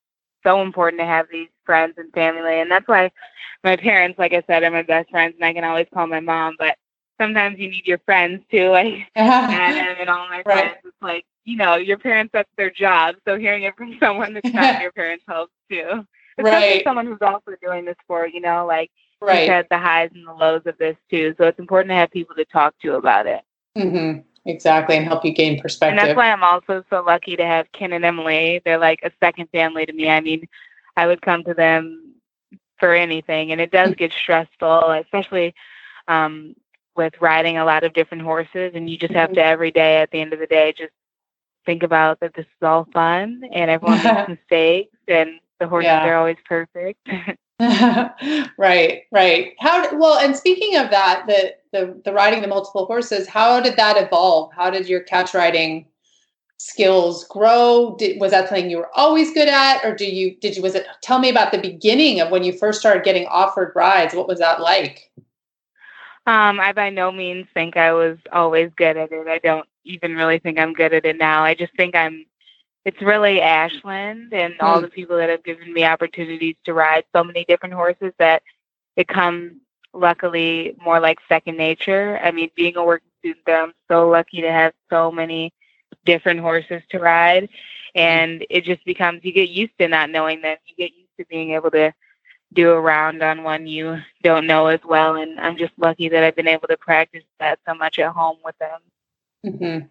so 0.43 0.61
important 0.61 0.99
to 0.99 1.05
have 1.05 1.27
these 1.31 1.49
friends 1.65 1.95
and 1.97 2.11
family, 2.13 2.59
and 2.59 2.69
that's 2.69 2.87
why 2.87 3.11
my 3.63 3.75
parents, 3.75 4.19
like 4.19 4.33
I 4.33 4.43
said, 4.45 4.63
are 4.63 4.69
my 4.69 4.83
best 4.83 5.09
friends, 5.09 5.35
and 5.35 5.45
I 5.45 5.53
can 5.53 5.63
always 5.63 5.87
call 5.91 6.05
my 6.05 6.19
mom. 6.19 6.55
But 6.59 6.77
sometimes 7.19 7.57
you 7.57 7.69
need 7.69 7.87
your 7.87 7.99
friends 7.99 8.43
too, 8.51 8.69
like 8.69 9.07
Adam 9.15 9.95
and 9.99 10.09
all 10.09 10.27
my 10.29 10.37
right. 10.37 10.45
friends. 10.45 10.75
It's 10.83 10.95
like 11.01 11.25
you 11.45 11.55
know, 11.55 11.75
your 11.75 11.97
parents 11.97 12.31
that's 12.33 12.49
their 12.57 12.71
job. 12.71 13.15
So 13.25 13.37
hearing 13.37 13.63
it 13.63 13.77
from 13.77 13.97
someone 13.99 14.33
that's 14.33 14.53
not 14.53 14.81
your 14.81 14.91
parents 14.91 15.23
helps 15.27 15.53
too. 15.69 16.05
Especially 16.37 16.67
right. 16.67 16.83
someone 16.83 17.05
who's 17.05 17.21
also 17.21 17.51
doing 17.61 17.85
the 17.85 17.95
sport, 18.03 18.31
you 18.33 18.41
know, 18.41 18.65
like 18.65 18.91
right. 19.21 19.47
had 19.47 19.67
the 19.69 19.77
highs 19.77 20.09
and 20.13 20.27
the 20.27 20.33
lows 20.33 20.63
of 20.65 20.77
this 20.77 20.97
too. 21.09 21.33
So 21.37 21.45
it's 21.45 21.59
important 21.59 21.91
to 21.91 21.95
have 21.95 22.11
people 22.11 22.35
to 22.35 22.43
talk 22.43 22.77
to 22.81 22.95
about 22.95 23.25
it. 23.25 23.41
Mm-hmm. 23.77 24.19
Exactly, 24.47 24.95
and 24.95 25.07
help 25.07 25.25
you 25.25 25.31
gain 25.31 25.59
perspective. 25.59 25.97
And 25.97 26.07
that's 26.07 26.15
why 26.15 26.31
I'm 26.31 26.43
also 26.43 26.83
so 26.89 27.01
lucky 27.01 27.35
to 27.35 27.45
have 27.45 27.71
Ken 27.71 27.93
and 27.93 28.05
Emily. 28.05 28.61
They're 28.63 28.77
like 28.77 28.99
a 29.01 29.11
second 29.19 29.49
family 29.51 29.87
to 29.87 29.93
me. 29.93 30.07
I 30.07 30.21
mean, 30.21 30.47
I 30.95 31.07
would 31.07 31.21
come 31.21 31.43
to 31.45 31.55
them 31.55 32.13
for 32.77 32.93
anything, 32.93 33.51
and 33.51 33.59
it 33.59 33.71
does 33.71 33.91
mm. 33.91 33.97
get 33.97 34.11
stressful, 34.11 34.91
especially 34.91 35.55
um, 36.07 36.55
with 36.95 37.13
riding 37.21 37.57
a 37.57 37.65
lot 37.65 37.83
of 37.83 37.93
different 37.93 38.21
horses. 38.21 38.73
And 38.75 38.87
you 38.87 38.99
just 38.99 39.13
have 39.13 39.33
to 39.33 39.43
every 39.43 39.71
day, 39.71 39.97
at 39.97 40.11
the 40.11 40.21
end 40.21 40.31
of 40.31 40.39
the 40.39 40.45
day, 40.45 40.75
just 40.77 40.93
think 41.65 41.83
about 41.83 42.19
that 42.19 42.33
this 42.35 42.45
is 42.45 42.63
all 42.63 42.87
fun, 42.93 43.43
and 43.53 43.71
everyone 43.71 44.03
makes 44.03 44.29
mistakes, 44.49 44.97
and 45.07 45.39
the 45.59 45.67
horses 45.67 45.85
yeah. 45.85 46.07
are 46.07 46.15
always 46.15 46.37
perfect. 46.47 46.99
right, 47.59 49.03
right. 49.11 49.53
How 49.59 49.95
well, 49.95 50.19
and 50.19 50.35
speaking 50.35 50.75
of 50.75 50.89
that, 50.91 51.23
the, 51.25 51.55
the 51.71 52.01
the 52.03 52.11
riding 52.11 52.41
the 52.41 52.49
multiple 52.49 52.85
horses, 52.85 53.29
how 53.29 53.61
did 53.61 53.77
that 53.77 53.95
evolve? 53.95 54.51
How 54.53 54.69
did 54.69 54.89
your 54.89 54.99
catch 55.01 55.33
riding 55.33 55.87
skills 56.57 57.25
grow? 57.29 57.95
Did, 57.97 58.19
was 58.19 58.31
that 58.31 58.49
something 58.49 58.69
you 58.69 58.77
were 58.77 58.89
always 58.93 59.33
good 59.33 59.47
at, 59.47 59.85
or 59.85 59.95
do 59.95 60.05
you 60.05 60.35
did 60.35 60.57
you 60.57 60.61
was 60.61 60.75
it? 60.75 60.85
Tell 61.01 61.17
me 61.17 61.29
about 61.29 61.53
the 61.53 61.57
beginning 61.57 62.19
of 62.19 62.29
when 62.29 62.43
you 62.43 62.51
first 62.51 62.81
started 62.81 63.05
getting 63.05 63.25
offered 63.27 63.71
rides. 63.73 64.13
What 64.13 64.27
was 64.27 64.39
that 64.39 64.59
like? 64.59 65.09
Um, 66.27 66.59
I 66.59 66.73
by 66.73 66.89
no 66.89 67.11
means 67.11 67.47
think 67.53 67.77
I 67.77 67.93
was 67.93 68.17
always 68.31 68.71
good 68.75 68.97
at 68.97 69.11
it. 69.11 69.27
I 69.27 69.39
don't 69.39 69.67
even 69.83 70.15
really 70.15 70.39
think 70.39 70.57
I'm 70.57 70.73
good 70.73 70.93
at 70.93 71.05
it 71.05 71.17
now. 71.17 71.43
I 71.43 71.53
just 71.53 71.75
think 71.75 71.95
I'm 71.95 72.25
it's 72.83 73.01
really 73.01 73.41
Ashland 73.41 74.33
and 74.33 74.53
mm. 74.53 74.57
all 74.61 74.79
the 74.79 74.87
people 74.87 75.17
that 75.17 75.29
have 75.29 75.43
given 75.43 75.73
me 75.73 75.83
opportunities 75.83 76.55
to 76.65 76.73
ride 76.73 77.03
so 77.15 77.23
many 77.23 77.45
different 77.45 77.73
horses 77.73 78.13
that 78.19 78.43
it 78.95 79.07
comes 79.07 79.53
luckily 79.93 80.75
more 80.83 80.99
like 80.99 81.19
second 81.27 81.57
nature. 81.57 82.19
I 82.21 82.31
mean, 82.31 82.49
being 82.55 82.77
a 82.77 82.83
working 82.83 83.09
student 83.19 83.47
I'm 83.47 83.73
so 83.89 84.07
lucky 84.09 84.41
to 84.41 84.51
have 84.51 84.73
so 84.89 85.11
many 85.11 85.51
different 86.05 86.39
horses 86.39 86.81
to 86.89 86.99
ride. 86.99 87.49
And 87.95 88.45
it 88.49 88.65
just 88.65 88.83
becomes, 88.85 89.23
you 89.23 89.31
get 89.31 89.49
used 89.49 89.73
to 89.79 89.87
not 89.87 90.09
knowing 90.09 90.41
them. 90.41 90.57
You 90.65 90.75
get 90.75 90.95
used 90.95 91.09
to 91.19 91.25
being 91.25 91.51
able 91.51 91.71
to 91.71 91.93
do 92.55 92.71
a 92.71 92.79
round 92.79 93.21
on 93.21 93.43
one 93.43 93.67
you 93.67 94.01
don't 94.23 94.47
know 94.47 94.67
as 94.67 94.79
well. 94.83 95.15
And 95.15 95.39
I'm 95.39 95.57
just 95.57 95.73
lucky 95.77 96.09
that 96.09 96.23
I've 96.23 96.35
been 96.35 96.47
able 96.47 96.67
to 96.69 96.77
practice 96.77 97.23
that 97.39 97.59
so 97.67 97.75
much 97.75 97.99
at 97.99 98.11
home 98.11 98.37
with 98.43 98.57
them. 98.57 98.79
Mm-hmm. 99.45 99.85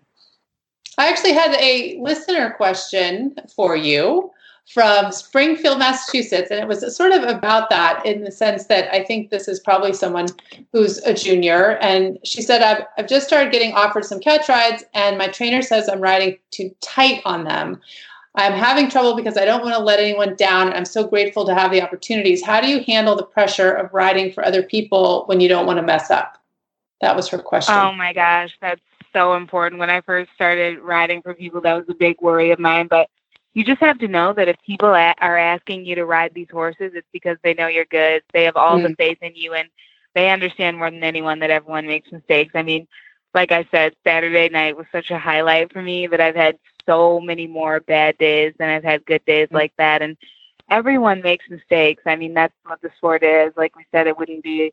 I 0.99 1.09
actually 1.09 1.33
had 1.33 1.55
a 1.55 1.99
listener 2.01 2.51
question 2.51 3.37
for 3.55 3.77
you 3.77 4.31
from 4.73 5.13
Springfield, 5.13 5.79
Massachusetts, 5.79 6.51
and 6.51 6.59
it 6.59 6.67
was 6.67 6.97
sort 6.97 7.13
of 7.13 7.23
about 7.25 7.69
that 7.69 8.05
in 8.07 8.25
the 8.25 8.31
sense 8.31 8.67
that 8.67 8.93
I 8.95 9.05
think 9.05 9.29
this 9.29 9.47
is 9.47 9.61
probably 9.61 9.93
someone 9.93 10.27
who's 10.73 10.99
a 10.99 11.13
junior. 11.13 11.77
And 11.79 12.19
she 12.25 12.41
said, 12.41 12.63
I've, 12.63 12.85
I've 12.97 13.09
just 13.09 13.27
started 13.27 13.53
getting 13.53 13.75
offered 13.75 14.07
some 14.07 14.21
catch 14.21 14.49
rides, 14.49 14.85
and 14.95 15.19
my 15.19 15.29
trainer 15.29 15.61
says 15.61 15.89
I'm 15.89 16.01
riding 16.01 16.39
too 16.51 16.75
tight 16.81 17.21
on 17.27 17.45
them. 17.45 17.81
I'm 18.37 18.53
having 18.53 18.91
trouble 18.91 19.15
because 19.15 19.37
I 19.37 19.45
don't 19.45 19.63
want 19.63 19.77
to 19.77 19.83
let 19.83 20.01
anyone 20.01 20.35
down. 20.35 20.73
I'm 20.73 20.85
so 20.85 21.07
grateful 21.07 21.45
to 21.47 21.55
have 21.55 21.71
the 21.71 21.83
opportunities. 21.83 22.45
How 22.45 22.61
do 22.61 22.69
you 22.69 22.83
handle 22.83 23.15
the 23.15 23.25
pressure 23.25 23.71
of 23.73 23.93
riding 23.95 24.33
for 24.33 24.45
other 24.45 24.63
people 24.63 25.25
when 25.27 25.41
you 25.41 25.49
don't 25.49 25.67
want 25.67 25.79
to 25.79 25.83
mess 25.83 26.11
up? 26.11 26.39
That 27.01 27.15
was 27.15 27.29
her 27.29 27.39
question. 27.39 27.75
Oh 27.77 27.93
my 27.93 28.13
gosh, 28.13 28.57
that's 28.61 28.81
so 29.13 29.35
important. 29.35 29.79
When 29.79 29.91
I 29.91 30.01
first 30.01 30.31
started 30.35 30.81
riding 30.81 31.23
for 31.23 31.35
people, 31.35 31.61
that 31.61 31.75
was 31.75 31.85
a 31.89 31.95
big 31.95 32.17
worry 32.21 32.51
of 32.51 32.59
mine. 32.59 32.89
But 32.89 33.09
you 33.53 33.65
just 33.65 33.81
have 33.81 33.99
to 33.99 34.09
know 34.09 34.33
that 34.33 34.49
if 34.49 34.57
people 34.67 34.93
a- 34.95 35.15
are 35.21 35.39
asking 35.39 35.85
you 35.85 35.95
to 35.95 36.05
ride 36.05 36.35
these 36.35 36.51
horses, 36.51 36.93
it's 36.95 37.07
because 37.13 37.37
they 37.45 37.55
know 37.55 37.69
you're 37.69 37.85
good. 37.85 38.23
They 38.33 38.45
have 38.45 38.57
all 38.57 38.79
mm. 38.79 38.89
the 38.89 38.97
faith 38.97 39.19
in 39.23 39.33
you, 39.37 39.55
and 39.55 39.69
they 40.17 40.31
understand 40.31 40.79
more 40.79 40.91
than 40.91 41.05
anyone 41.05 41.39
that 41.39 41.51
everyone 41.51 41.87
makes 41.87 42.11
mistakes. 42.11 42.53
I 42.57 42.63
mean, 42.63 42.89
like 43.33 43.53
I 43.53 43.67
said, 43.71 43.95
Saturday 44.03 44.49
night 44.49 44.77
was 44.77 44.87
such 44.91 45.11
a 45.13 45.19
highlight 45.19 45.73
for 45.73 45.83
me 45.83 46.09
that 46.09 46.21
I've 46.21 46.37
had 46.37 46.59
so 46.87 47.21
many 47.21 47.47
more 47.47 47.81
bad 47.81 48.19
days 48.19 48.55
than 48.59 48.69
I've 48.69 48.85
had 48.85 49.05
good 49.07 49.25
days 49.25 49.49
like 49.51 49.73
that. 49.79 50.03
And 50.03 50.17
everyone 50.71 51.23
makes 51.23 51.49
mistakes. 51.49 52.03
I 52.07 52.17
mean, 52.17 52.35
that's 52.35 52.55
what 52.65 52.81
the 52.81 52.91
sport 52.97 53.23
is. 53.23 53.53
Like 53.57 53.77
we 53.77 53.85
said, 53.93 54.07
it 54.07 54.19
wouldn't 54.19 54.43
be 54.43 54.73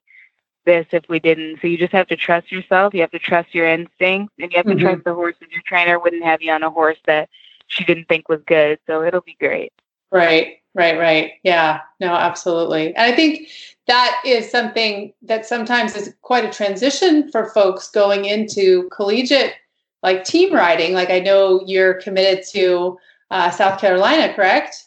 this 0.66 0.86
if 0.92 1.04
we 1.10 1.20
didn't. 1.20 1.60
So 1.62 1.68
you 1.68 1.78
just 1.78 1.94
have 1.94 2.08
to 2.08 2.16
trust 2.16 2.52
yourself. 2.52 2.94
You 2.94 3.02
have 3.02 3.12
to 3.12 3.20
trust 3.20 3.56
your 3.56 3.68
instincts, 3.68 4.34
and 4.40 4.52
you 4.52 4.58
have 4.58 4.68
to 4.68 4.76
Mhm. 4.76 4.82
trust 4.82 5.04
the 5.04 5.14
horses. 5.14 5.48
Your 5.50 5.64
trainer 5.64 6.00
wouldn't 6.00 6.24
have 6.24 6.42
you 6.42 6.52
on 6.52 6.64
a 6.64 6.70
horse 6.70 7.00
that 7.06 7.30
she 7.68 7.84
didn't 7.84 8.08
think 8.08 8.30
was 8.30 8.42
good. 8.46 8.80
So 8.86 9.04
it'll 9.04 9.22
be 9.22 9.38
great. 9.40 9.74
Right, 10.12 10.60
right, 10.76 11.00
right. 11.00 11.34
Yeah, 11.44 11.82
no, 12.00 12.14
absolutely. 12.14 12.94
And 12.96 13.12
I 13.12 13.16
think 13.16 13.48
that 13.88 14.22
is 14.26 14.52
something 14.52 15.14
that 15.24 15.46
sometimes 15.46 15.96
is 15.96 16.14
quite 16.22 16.46
a 16.46 16.50
transition 16.50 17.32
for 17.32 17.50
folks 17.52 17.90
going 17.90 18.26
into 18.26 18.88
collegiate, 18.90 19.56
like 20.04 20.24
team 20.24 20.54
riding. 20.54 20.94
Like 20.94 21.10
I 21.10 21.20
know 21.20 21.62
you're 21.66 21.96
committed 21.96 22.46
to 22.52 22.98
uh, 23.30 23.50
South 23.52 23.80
Carolina, 23.80 24.34
correct? 24.34 24.86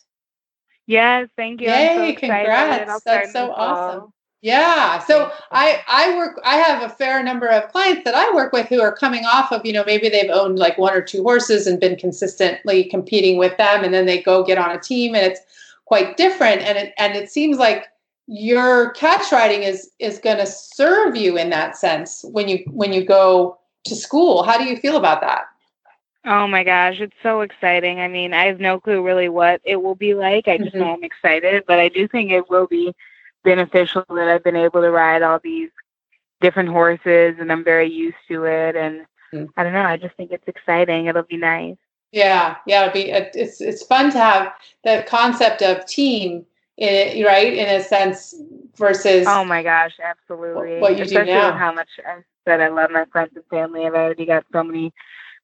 Yes, 0.86 1.28
thank 1.36 1.60
you. 1.60 1.70
I'm 1.70 2.14
so 2.14 2.20
congrats. 2.20 3.02
That's 3.04 3.32
so 3.32 3.46
fall. 3.46 3.54
awesome. 3.56 4.12
Yeah. 4.42 4.98
So 4.98 5.30
I 5.52 5.80
I 5.88 6.14
work 6.18 6.38
I 6.44 6.56
have 6.56 6.82
a 6.82 6.94
fair 6.94 7.22
number 7.22 7.48
of 7.48 7.72
clients 7.72 8.04
that 8.04 8.14
I 8.14 8.34
work 8.34 8.52
with 8.52 8.68
who 8.68 8.82
are 8.82 8.94
coming 8.94 9.24
off 9.24 9.50
of, 9.52 9.64
you 9.64 9.72
know, 9.72 9.84
maybe 9.86 10.10
they've 10.10 10.30
owned 10.30 10.58
like 10.58 10.76
one 10.76 10.92
or 10.92 11.00
two 11.00 11.22
horses 11.22 11.66
and 11.66 11.80
been 11.80 11.96
consistently 11.96 12.84
competing 12.84 13.38
with 13.38 13.56
them 13.56 13.84
and 13.84 13.94
then 13.94 14.04
they 14.04 14.20
go 14.20 14.44
get 14.44 14.58
on 14.58 14.70
a 14.70 14.78
team 14.78 15.14
and 15.14 15.24
it's 15.24 15.40
quite 15.86 16.18
different 16.18 16.60
and 16.60 16.76
it 16.76 16.92
and 16.98 17.14
it 17.14 17.30
seems 17.30 17.56
like 17.56 17.86
your 18.26 18.90
catch 18.90 19.32
riding 19.32 19.62
is 19.62 19.90
is 19.98 20.18
going 20.18 20.38
to 20.38 20.46
serve 20.46 21.16
you 21.16 21.38
in 21.38 21.48
that 21.48 21.74
sense 21.74 22.22
when 22.24 22.46
you 22.46 22.62
when 22.66 22.92
you 22.92 23.02
go 23.02 23.58
to 23.84 23.94
school. 23.94 24.42
How 24.42 24.58
do 24.58 24.64
you 24.64 24.76
feel 24.76 24.96
about 24.96 25.20
that? 25.20 25.44
Oh 26.26 26.46
my 26.46 26.64
gosh, 26.64 27.00
it's 27.00 27.14
so 27.22 27.42
exciting. 27.42 28.00
I 28.00 28.08
mean, 28.08 28.32
I 28.32 28.46
have 28.46 28.58
no 28.58 28.80
clue 28.80 29.04
really 29.04 29.28
what 29.28 29.60
it 29.64 29.76
will 29.76 29.94
be 29.94 30.14
like. 30.14 30.48
I 30.48 30.56
just 30.56 30.74
Mhm. 30.74 30.80
know 30.80 30.94
I'm 30.94 31.04
excited, 31.04 31.64
but 31.66 31.78
I 31.78 31.88
do 31.88 32.08
think 32.08 32.30
it 32.30 32.48
will 32.48 32.66
be 32.66 32.94
beneficial 33.42 34.04
that 34.08 34.28
I've 34.28 34.42
been 34.42 34.56
able 34.56 34.80
to 34.80 34.90
ride 34.90 35.22
all 35.22 35.38
these 35.38 35.70
different 36.40 36.70
horses 36.70 37.36
and 37.38 37.52
I'm 37.52 37.62
very 37.62 37.90
used 37.90 38.16
to 38.28 38.44
it. 38.44 38.74
And 38.74 39.06
Mm. 39.32 39.48
I 39.56 39.62
don't 39.64 39.72
know, 39.72 39.82
I 39.82 39.96
just 39.96 40.14
think 40.16 40.30
it's 40.32 40.48
exciting. 40.48 41.06
It'll 41.06 41.22
be 41.24 41.36
nice. 41.36 41.76
Yeah, 42.12 42.56
yeah, 42.66 42.82
it'd 42.82 42.94
be 42.94 43.10
it's 43.10 43.60
it's 43.60 43.82
fun 43.84 44.10
to 44.12 44.18
have 44.18 44.54
the 44.84 45.04
concept 45.08 45.62
of 45.62 45.84
team 45.84 46.46
in 46.76 46.88
it, 46.88 47.26
right? 47.26 47.52
In 47.52 47.68
a 47.68 47.82
sense 47.82 48.34
versus 48.76 49.26
Oh 49.28 49.44
my 49.44 49.62
gosh, 49.62 49.92
absolutely. 50.02 50.78
what 50.78 50.92
you 50.92 50.98
do 50.98 51.02
Especially 51.04 51.32
now. 51.34 51.50
with 51.52 51.58
how 51.60 51.72
much 51.72 51.88
I 52.06 52.18
said 52.44 52.60
I 52.60 52.68
love 52.68 52.90
my 52.90 53.04
friends 53.06 53.32
and 53.34 53.44
family. 53.46 53.86
I've 53.86 53.94
already 53.94 54.26
got 54.26 54.44
so 54.52 54.62
many 54.62 54.92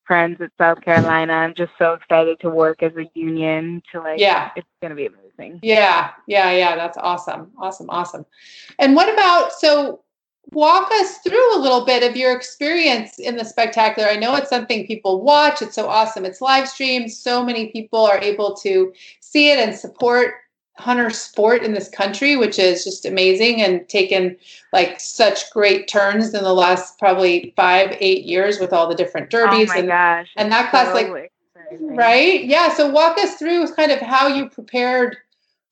friends 0.04 0.40
at 0.40 0.50
South 0.58 0.80
Carolina. 0.82 1.32
I'm 1.32 1.54
just 1.54 1.72
so 1.78 1.92
excited 1.94 2.40
to 2.40 2.50
work 2.50 2.82
as 2.82 2.92
a 2.96 3.08
union 3.14 3.82
to 3.92 4.00
like 4.00 4.18
Yeah. 4.20 4.50
it's 4.56 4.66
gonna 4.82 4.94
be 4.96 5.06
amazing. 5.06 5.60
Yeah, 5.62 6.10
yeah, 6.26 6.50
yeah. 6.50 6.74
That's 6.76 6.98
awesome. 6.98 7.52
Awesome, 7.58 7.88
awesome. 7.90 8.26
And 8.78 8.96
what 8.96 9.12
about 9.12 9.52
so 9.52 10.02
walk 10.52 10.90
us 10.92 11.18
through 11.18 11.56
a 11.56 11.60
little 11.60 11.84
bit 11.84 12.02
of 12.02 12.16
your 12.16 12.34
experience 12.36 13.18
in 13.20 13.36
the 13.36 13.44
spectacular. 13.44 14.08
I 14.08 14.16
know 14.16 14.34
it's 14.34 14.48
something 14.48 14.86
people 14.86 15.22
watch. 15.22 15.62
It's 15.62 15.76
so 15.76 15.86
awesome. 15.88 16.24
It's 16.24 16.40
live 16.40 16.68
streamed. 16.68 17.12
So 17.12 17.44
many 17.44 17.68
people 17.68 18.00
are 18.04 18.18
able 18.18 18.54
to 18.56 18.92
see 19.20 19.52
it 19.52 19.58
and 19.60 19.76
support 19.76 20.34
hunter 20.80 21.10
sport 21.10 21.62
in 21.62 21.74
this 21.74 21.88
country, 21.88 22.36
which 22.36 22.58
is 22.58 22.84
just 22.84 23.04
amazing 23.04 23.62
and 23.62 23.88
taken 23.88 24.36
like 24.72 24.98
such 24.98 25.50
great 25.52 25.88
turns 25.88 26.34
in 26.34 26.42
the 26.42 26.54
last 26.54 26.98
probably 26.98 27.52
five, 27.56 27.96
eight 28.00 28.24
years 28.24 28.58
with 28.58 28.72
all 28.72 28.88
the 28.88 28.94
different 28.94 29.30
derbies 29.30 29.70
oh 29.70 29.74
my 29.74 29.78
and 29.78 29.88
gosh. 29.88 30.30
and 30.36 30.50
that 30.50 30.70
class, 30.70 30.88
so 30.88 30.94
like, 30.94 31.32
exciting. 31.70 31.96
Right? 31.96 32.44
Yeah. 32.44 32.72
So 32.74 32.88
walk 32.88 33.18
us 33.18 33.36
through 33.36 33.72
kind 33.74 33.92
of 33.92 34.00
how 34.00 34.26
you 34.26 34.48
prepared 34.48 35.16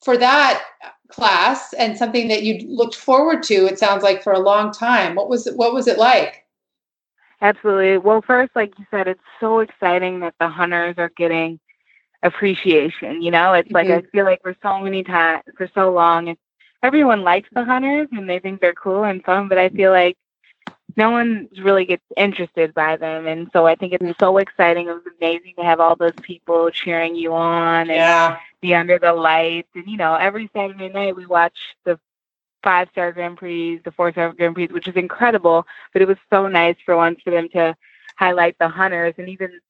for 0.04 0.16
that 0.16 0.62
class 1.08 1.72
and 1.72 1.96
something 1.96 2.28
that 2.28 2.42
you 2.42 2.66
looked 2.68 2.94
forward 2.94 3.42
to. 3.44 3.66
It 3.66 3.78
sounds 3.78 4.02
like 4.02 4.22
for 4.22 4.32
a 4.32 4.38
long 4.38 4.72
time. 4.72 5.14
What 5.14 5.28
was 5.28 5.46
it? 5.46 5.56
What 5.56 5.72
was 5.72 5.88
it 5.88 5.98
like? 5.98 6.44
Absolutely. 7.40 7.98
Well, 7.98 8.20
first, 8.20 8.50
like 8.56 8.76
you 8.78 8.86
said, 8.90 9.06
it's 9.06 9.20
so 9.40 9.60
exciting 9.60 10.20
that 10.20 10.34
the 10.40 10.48
hunters 10.48 10.96
are 10.98 11.10
getting 11.16 11.60
appreciation. 12.22 13.22
You 13.22 13.30
know, 13.30 13.52
it's 13.54 13.70
like 13.70 13.88
I 13.88 13.98
mm-hmm. 13.98 14.08
feel 14.08 14.24
like 14.24 14.42
for 14.42 14.56
so 14.62 14.80
many 14.80 15.02
times, 15.04 15.42
for 15.56 15.68
so 15.74 15.92
long, 15.92 16.36
everyone 16.82 17.22
likes 17.22 17.48
the 17.52 17.64
hunters 17.64 18.08
and 18.12 18.28
they 18.28 18.38
think 18.38 18.60
they're 18.60 18.74
cool 18.74 19.04
and 19.04 19.24
fun, 19.24 19.48
but 19.48 19.58
I 19.58 19.68
feel 19.68 19.90
like 19.92 20.16
no 20.96 21.10
one 21.10 21.48
really 21.58 21.84
gets 21.84 22.02
interested 22.16 22.74
by 22.74 22.96
them. 22.96 23.26
And 23.26 23.48
so 23.52 23.66
I 23.66 23.74
think 23.74 23.92
it's 23.92 24.02
mm. 24.02 24.18
so 24.18 24.38
exciting. 24.38 24.88
It 24.88 24.94
was 24.94 25.02
amazing 25.20 25.54
to 25.58 25.64
have 25.64 25.80
all 25.80 25.94
those 25.94 26.18
people 26.22 26.70
cheering 26.70 27.14
you 27.14 27.32
on 27.34 27.82
and 27.82 27.90
Yeah. 27.90 28.38
be 28.60 28.74
under 28.74 28.98
the 28.98 29.12
lights. 29.12 29.68
And, 29.74 29.86
you 29.86 29.96
know, 29.96 30.14
every 30.14 30.50
Saturday 30.52 30.88
night 30.88 31.14
we 31.14 31.26
watch 31.26 31.56
the 31.84 32.00
five 32.64 32.88
star 32.90 33.12
Grand 33.12 33.36
Prix, 33.36 33.78
the 33.84 33.92
four 33.92 34.10
star 34.10 34.32
Grand 34.32 34.54
Prix, 34.54 34.68
which 34.68 34.88
is 34.88 34.96
incredible. 34.96 35.66
But 35.92 36.02
it 36.02 36.08
was 36.08 36.18
so 36.30 36.48
nice 36.48 36.76
for 36.84 36.96
once 36.96 37.20
for 37.22 37.30
them 37.30 37.48
to 37.50 37.76
highlight 38.16 38.56
the 38.58 38.68
hunters 38.68 39.14
and 39.18 39.28
even 39.28 39.60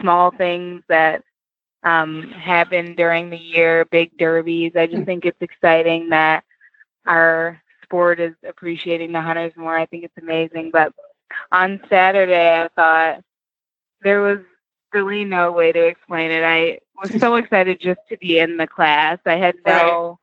small 0.00 0.30
things 0.30 0.82
that 0.88 1.24
um, 1.84 2.22
happen 2.30 2.94
during 2.94 3.30
the 3.30 3.38
year, 3.38 3.84
big 3.84 4.16
derbies. 4.16 4.72
I 4.74 4.86
just 4.86 5.04
think 5.04 5.24
it's 5.24 5.40
exciting 5.40 6.08
that 6.10 6.44
our 7.06 7.62
sport 7.82 8.20
is 8.20 8.34
appreciating 8.46 9.12
the 9.12 9.20
hunters 9.20 9.52
more. 9.56 9.76
I 9.76 9.86
think 9.86 10.04
it's 10.04 10.18
amazing. 10.18 10.70
But 10.72 10.92
on 11.52 11.80
Saturday, 11.88 12.62
I 12.62 12.68
thought 12.68 13.22
there 14.02 14.22
was 14.22 14.38
really 14.92 15.24
no 15.24 15.52
way 15.52 15.72
to 15.72 15.86
explain 15.86 16.30
it. 16.30 16.42
I 16.42 16.78
was 17.02 17.20
so 17.20 17.36
excited 17.36 17.80
just 17.80 18.00
to 18.08 18.16
be 18.16 18.38
in 18.38 18.56
the 18.56 18.66
class. 18.66 19.18
I 19.26 19.36
had 19.36 19.56
no 19.66 20.18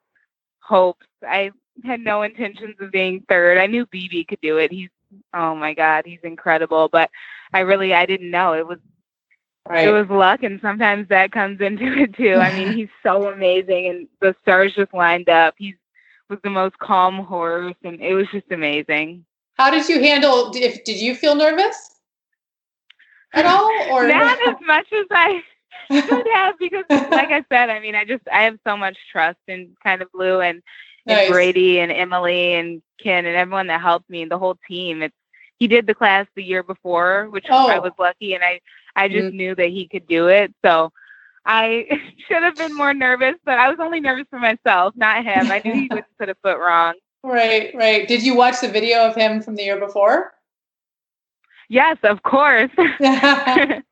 hopes. 0.59 1.05
I 1.21 1.51
had 1.85 1.99
no 1.99 2.23
intentions 2.23 2.75
of 2.79 2.91
being 2.91 3.23
third. 3.29 3.57
I 3.57 3.67
knew 3.67 3.85
BB 3.85 4.27
could 4.27 4.41
do 4.41 4.57
it. 4.57 4.71
He's 4.71 4.89
oh 5.33 5.55
my 5.55 5.73
god, 5.73 6.05
he's 6.05 6.19
incredible. 6.23 6.89
But 6.89 7.11
I 7.53 7.59
really 7.59 7.93
I 7.93 8.05
didn't 8.05 8.31
know. 8.31 8.53
It 8.53 8.65
was 8.65 8.79
Right. 9.69 9.87
it 9.87 9.91
was 9.91 10.09
luck 10.09 10.43
and 10.43 10.59
sometimes 10.61 11.07
that 11.09 11.31
comes 11.31 11.61
into 11.61 11.85
it 11.85 12.15
too. 12.15 12.35
I 12.35 12.51
mean, 12.57 12.73
he's 12.77 12.89
so 13.03 13.31
amazing 13.31 13.87
and 13.87 14.07
the 14.19 14.35
stars 14.41 14.73
just 14.73 14.93
lined 14.93 15.29
up. 15.29 15.55
He 15.57 15.75
was 16.29 16.39
the 16.43 16.49
most 16.49 16.77
calm 16.79 17.19
horse 17.19 17.75
and 17.83 18.01
it 18.01 18.13
was 18.13 18.27
just 18.31 18.51
amazing. 18.51 19.25
How 19.57 19.69
did 19.69 19.87
you 19.87 19.99
handle? 20.01 20.51
If 20.55 20.83
did 20.83 20.99
you 20.99 21.13
feel 21.15 21.35
nervous 21.35 21.99
at 23.33 23.45
all, 23.45 23.69
or 23.91 24.07
Not 24.07 24.37
as 24.47 24.55
much 24.65 24.87
as 24.91 25.05
I 25.11 25.43
should 25.91 26.27
have 26.33 26.57
because 26.59 26.85
like 26.89 27.29
I 27.31 27.45
said, 27.49 27.69
I 27.69 27.79
mean 27.79 27.95
I 27.95 28.03
just 28.03 28.27
I 28.31 28.43
have 28.43 28.57
so 28.65 28.75
much 28.75 28.97
trust 29.11 29.39
in 29.47 29.75
kind 29.83 30.01
of 30.01 30.11
Blue 30.11 30.41
and, 30.41 30.61
and 31.05 31.31
Brady 31.31 31.79
and 31.79 31.91
Emily 31.91 32.53
and 32.55 32.81
Ken 33.01 33.25
and 33.25 33.35
everyone 33.35 33.67
that 33.67 33.81
helped 33.81 34.09
me 34.09 34.23
and 34.23 34.31
the 34.31 34.39
whole 34.39 34.57
team. 34.67 35.01
It's 35.03 35.15
he 35.59 35.67
did 35.67 35.85
the 35.85 35.93
class 35.93 36.25
the 36.35 36.43
year 36.43 36.63
before, 36.63 37.29
which 37.29 37.45
Oh. 37.49 37.67
I 37.69 37.77
was 37.77 37.91
lucky 37.99 38.33
and 38.33 38.43
I 38.43 38.59
I 38.95 39.07
just 39.07 39.33
mm. 39.33 39.33
knew 39.33 39.55
that 39.55 39.69
he 39.69 39.87
could 39.87 40.07
do 40.07 40.27
it. 40.27 40.53
So 40.63 40.91
I 41.45 41.87
should 42.27 42.43
have 42.43 42.57
been 42.57 42.75
more 42.75 42.93
nervous, 42.93 43.35
but 43.45 43.57
I 43.57 43.69
was 43.69 43.79
only 43.79 43.99
nervous 43.99 44.25
for 44.29 44.39
myself, 44.39 44.93
not 44.95 45.23
him. 45.23 45.51
I 45.51 45.61
knew 45.63 45.73
he 45.73 45.87
wouldn't 45.89 46.17
put 46.19 46.29
a 46.29 46.35
foot 46.35 46.57
wrong. 46.59 46.95
Right, 47.23 47.73
right. 47.75 48.07
Did 48.07 48.23
you 48.23 48.35
watch 48.35 48.61
the 48.61 48.67
video 48.67 49.05
of 49.05 49.15
him 49.15 49.41
from 49.41 49.55
the 49.55 49.63
year 49.63 49.79
before? 49.79 50.33
Yes, 51.69 51.97
of 52.03 52.23
course. 52.23 52.71
and 52.77 53.83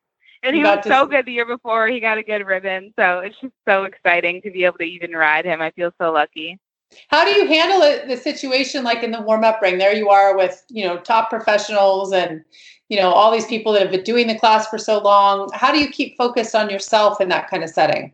he 0.42 0.62
was 0.62 0.84
so 0.84 1.04
see- 1.04 1.10
good 1.10 1.26
the 1.26 1.32
year 1.32 1.46
before. 1.46 1.88
He 1.88 2.00
got 2.00 2.18
a 2.18 2.22
good 2.22 2.44
ribbon. 2.46 2.92
So 2.98 3.20
it's 3.20 3.36
just 3.40 3.54
so 3.66 3.84
exciting 3.84 4.42
to 4.42 4.50
be 4.50 4.64
able 4.64 4.78
to 4.78 4.84
even 4.84 5.12
ride 5.12 5.44
him. 5.44 5.62
I 5.62 5.70
feel 5.70 5.92
so 6.00 6.12
lucky. 6.12 6.58
How 7.08 7.24
do 7.24 7.30
you 7.30 7.46
handle 7.46 7.82
it, 7.82 8.08
the 8.08 8.16
situation 8.16 8.82
like 8.82 9.04
in 9.04 9.12
the 9.12 9.22
warm 9.22 9.44
up 9.44 9.62
ring? 9.62 9.78
There 9.78 9.94
you 9.94 10.10
are 10.10 10.36
with, 10.36 10.62
you 10.68 10.84
know, 10.84 10.98
top 10.98 11.30
professionals 11.30 12.12
and, 12.12 12.44
you 12.90 12.96
know, 12.98 13.10
all 13.12 13.30
these 13.30 13.46
people 13.46 13.72
that 13.72 13.82
have 13.82 13.92
been 13.92 14.02
doing 14.02 14.26
the 14.26 14.38
class 14.38 14.66
for 14.68 14.76
so 14.76 14.98
long. 14.98 15.48
How 15.54 15.72
do 15.72 15.78
you 15.78 15.88
keep 15.88 16.16
focused 16.18 16.54
on 16.56 16.68
yourself 16.68 17.20
in 17.20 17.28
that 17.30 17.48
kind 17.48 17.62
of 17.62 17.70
setting? 17.70 18.12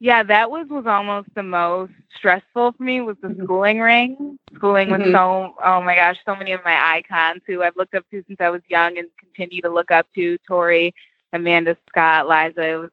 Yeah, 0.00 0.22
that 0.24 0.50
was 0.50 0.66
was 0.68 0.86
almost 0.86 1.28
the 1.34 1.42
most 1.42 1.92
stressful 2.16 2.72
for 2.72 2.82
me 2.82 3.00
was 3.02 3.16
the 3.20 3.28
Mhm. 3.28 3.44
schooling 3.44 3.80
ring. 3.80 4.38
Schooling 4.54 4.88
Mhm. 4.88 5.02
with 5.04 5.12
so 5.12 5.54
oh 5.62 5.82
my 5.82 5.94
gosh, 5.94 6.18
so 6.24 6.34
many 6.34 6.52
of 6.52 6.64
my 6.64 6.96
icons 6.96 7.42
who 7.46 7.62
I've 7.62 7.76
looked 7.76 7.94
up 7.94 8.08
to 8.10 8.24
since 8.26 8.40
I 8.40 8.48
was 8.48 8.62
young 8.68 8.96
and 8.96 9.08
continue 9.18 9.60
to 9.60 9.68
look 9.68 9.90
up 9.90 10.06
to, 10.14 10.38
Tori, 10.38 10.94
Amanda 11.32 11.76
Scott, 11.88 12.28
Liza. 12.28 12.62
It 12.62 12.76
was 12.76 12.90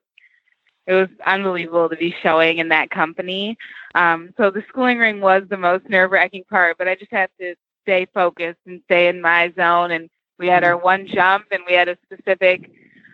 it 0.88 0.94
was 0.94 1.10
unbelievable 1.26 1.90
to 1.90 1.96
be 1.96 2.14
showing 2.22 2.58
in 2.58 2.70
that 2.70 2.90
company. 2.92 3.58
Um, 3.96 4.34
so 4.38 4.52
the 4.52 4.64
schooling 4.68 4.98
ring 5.00 5.22
was 5.22 5.44
the 5.48 5.58
most 5.58 5.88
nerve 5.90 6.12
wracking 6.12 6.44
part, 6.44 6.78
but 6.78 6.88
I 6.88 6.96
just 6.96 7.12
had 7.12 7.30
to 7.40 7.56
stay 7.84 8.06
focused 8.14 8.60
and 8.66 8.82
stay 8.86 9.08
in 9.08 9.22
my 9.22 9.52
zone. 9.56 9.92
And 9.92 10.10
we 10.38 10.48
had 10.48 10.64
our 10.64 10.78
one 10.78 11.08
jump 11.08 11.46
and 11.52 11.64
we 11.68 11.74
had 11.74 11.88
a 11.88 11.98
specific 12.06 12.72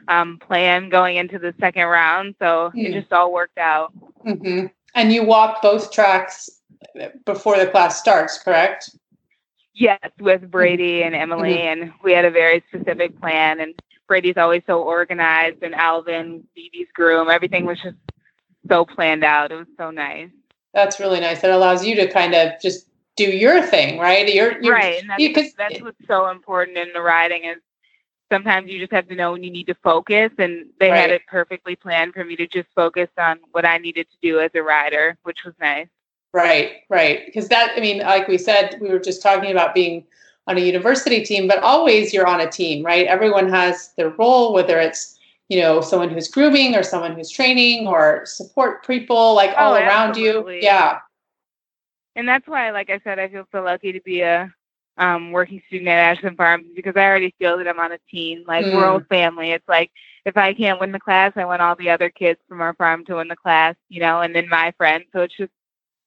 um, 0.07 0.39
plan 0.39 0.89
going 0.89 1.17
into 1.17 1.39
the 1.39 1.53
second 1.59 1.85
round. 1.85 2.35
So 2.39 2.71
Hmm. 2.73 2.79
it 2.79 2.93
just 2.93 3.11
all 3.13 3.31
worked 3.31 3.57
out. 3.57 3.91
hmm 4.23 4.65
And 4.95 5.11
you 5.13 5.23
walk 5.23 5.61
both 5.61 5.91
tracks 5.91 6.49
before 7.25 7.57
the 7.57 7.67
class 7.67 7.99
starts, 7.99 8.37
correct? 8.39 8.89
Yes, 9.73 9.99
with 10.19 10.51
Brady 10.51 11.03
and 11.03 11.15
Emily, 11.15 11.53
mm-hmm. 11.57 11.83
and 11.83 11.93
we 12.03 12.11
had 12.11 12.25
a 12.25 12.31
very 12.31 12.63
specific 12.67 13.17
plan. 13.21 13.61
And 13.61 13.73
Brady's 14.07 14.35
always 14.37 14.63
so 14.67 14.81
organized, 14.81 15.63
and 15.63 15.73
Alvin, 15.73 16.43
Vivi's 16.55 16.89
groom, 16.93 17.29
everything 17.29 17.65
was 17.65 17.79
just 17.81 17.95
so 18.67 18.83
planned 18.83 19.23
out. 19.23 19.51
It 19.51 19.55
was 19.55 19.67
so 19.77 19.89
nice. 19.91 20.29
That's 20.73 20.99
really 20.99 21.19
nice. 21.21 21.43
It 21.43 21.51
allows 21.51 21.85
you 21.85 21.95
to 21.95 22.07
kind 22.11 22.35
of 22.35 22.59
just 22.61 22.87
do 23.25 23.37
your 23.37 23.61
thing, 23.61 23.99
right? 23.99 24.31
You're, 24.33 24.61
you're 24.61 24.73
right, 24.73 24.99
and 24.99 25.09
that's, 25.09 25.21
you, 25.21 25.33
that's 25.57 25.81
what's 25.81 26.07
so 26.07 26.29
important 26.29 26.77
in 26.77 26.91
the 26.93 27.01
riding 27.01 27.45
is 27.45 27.57
sometimes 28.31 28.71
you 28.71 28.79
just 28.79 28.93
have 28.93 29.07
to 29.09 29.15
know 29.15 29.33
when 29.33 29.43
you 29.43 29.51
need 29.51 29.67
to 29.67 29.75
focus 29.75 30.31
and 30.37 30.67
they 30.79 30.89
right. 30.89 30.97
had 30.97 31.09
it 31.11 31.21
perfectly 31.27 31.75
planned 31.75 32.13
for 32.13 32.23
me 32.23 32.35
to 32.37 32.47
just 32.47 32.69
focus 32.73 33.09
on 33.17 33.39
what 33.51 33.65
I 33.65 33.77
needed 33.77 34.07
to 34.09 34.17
do 34.21 34.39
as 34.39 34.51
a 34.55 34.63
rider, 34.63 35.17
which 35.23 35.39
was 35.43 35.53
nice. 35.59 35.87
Right, 36.33 36.77
right. 36.89 37.25
Because 37.25 37.49
that, 37.49 37.73
I 37.75 37.81
mean, 37.81 37.99
like 37.99 38.27
we 38.27 38.37
said, 38.37 38.77
we 38.79 38.89
were 38.89 38.99
just 38.99 39.21
talking 39.21 39.51
about 39.51 39.75
being 39.75 40.05
on 40.47 40.57
a 40.57 40.61
university 40.61 41.23
team, 41.23 41.47
but 41.47 41.59
always 41.59 42.13
you're 42.13 42.25
on 42.25 42.39
a 42.39 42.49
team, 42.49 42.85
right? 42.85 43.05
Everyone 43.05 43.49
has 43.49 43.91
their 43.97 44.09
role, 44.09 44.53
whether 44.53 44.79
it's, 44.79 45.19
you 45.49 45.59
know, 45.59 45.81
someone 45.81 46.09
who's 46.09 46.29
grooming 46.29 46.75
or 46.75 46.83
someone 46.83 47.13
who's 47.13 47.29
training 47.29 47.85
or 47.85 48.25
support 48.25 48.87
people 48.87 49.35
like 49.35 49.51
oh, 49.51 49.65
all 49.65 49.73
oh, 49.73 49.77
around 49.77 50.15
you. 50.15 50.49
Yeah. 50.49 50.99
And 52.15 52.27
that's 52.27 52.47
why, 52.47 52.71
like 52.71 52.89
I 52.89 52.99
said, 53.03 53.19
I 53.19 53.29
feel 53.29 53.45
so 53.51 53.63
lucky 53.63 53.93
to 53.93 54.01
be 54.01 54.21
a 54.21 54.53
um, 54.97 55.31
working 55.31 55.61
student 55.67 55.87
at 55.87 56.17
Ashland 56.17 56.37
Farms 56.37 56.67
because 56.75 56.95
I 56.95 57.05
already 57.05 57.33
feel 57.39 57.57
that 57.57 57.67
I'm 57.67 57.79
on 57.79 57.93
a 57.93 57.99
team. 58.09 58.43
Like 58.47 58.65
mm. 58.65 58.73
we're 58.73 58.85
all 58.85 59.01
family. 59.09 59.51
It's 59.51 59.67
like 59.67 59.91
if 60.25 60.37
I 60.37 60.53
can't 60.53 60.79
win 60.79 60.91
the 60.91 60.99
class, 60.99 61.33
I 61.35 61.45
want 61.45 61.61
all 61.61 61.75
the 61.75 61.89
other 61.89 62.09
kids 62.09 62.39
from 62.47 62.61
our 62.61 62.73
farm 62.73 63.05
to 63.05 63.15
win 63.15 63.27
the 63.27 63.35
class, 63.35 63.75
you 63.89 64.01
know, 64.01 64.21
and 64.21 64.35
then 64.35 64.49
my 64.49 64.73
friends. 64.77 65.05
So 65.13 65.21
it's 65.21 65.35
just 65.35 65.51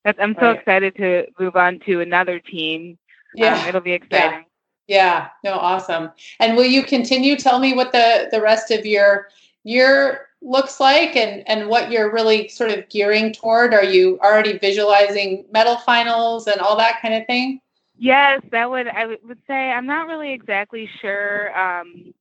that's 0.04 0.18
I'm 0.20 0.34
so 0.34 0.48
right. 0.48 0.58
excited 0.58 0.96
to 0.96 1.26
move 1.38 1.56
on 1.56 1.80
to 1.86 2.00
another 2.00 2.38
team. 2.38 2.98
Yeah, 3.34 3.60
um, 3.60 3.68
it'll 3.68 3.80
be 3.80 3.92
exciting. 3.92 4.44
Yeah. 4.86 5.28
yeah, 5.42 5.50
no, 5.50 5.58
awesome. 5.58 6.10
And 6.40 6.56
will 6.56 6.64
you 6.64 6.84
continue? 6.84 7.36
Tell 7.36 7.58
me 7.58 7.74
what 7.74 7.90
the 7.92 8.28
the 8.30 8.40
rest 8.40 8.70
of 8.70 8.84
your 8.84 9.28
year 9.64 10.28
looks 10.44 10.78
like 10.78 11.16
and 11.16 11.46
and 11.48 11.68
what 11.68 11.90
you're 11.90 12.12
really 12.12 12.48
sort 12.48 12.70
of 12.70 12.88
gearing 12.88 13.32
toward. 13.32 13.74
Are 13.74 13.84
you 13.84 14.18
already 14.22 14.58
visualizing 14.58 15.44
medal 15.50 15.76
finals 15.76 16.46
and 16.46 16.60
all 16.60 16.76
that 16.76 17.00
kind 17.00 17.14
of 17.14 17.26
thing? 17.26 17.60
Yes, 17.96 18.42
that 18.50 18.70
would 18.70 18.88
I 18.88 19.06
would 19.06 19.38
say 19.46 19.70
I'm 19.70 19.86
not 19.86 20.06
really 20.06 20.32
exactly 20.32 20.88
sure 21.00 21.58
um, 21.58 22.12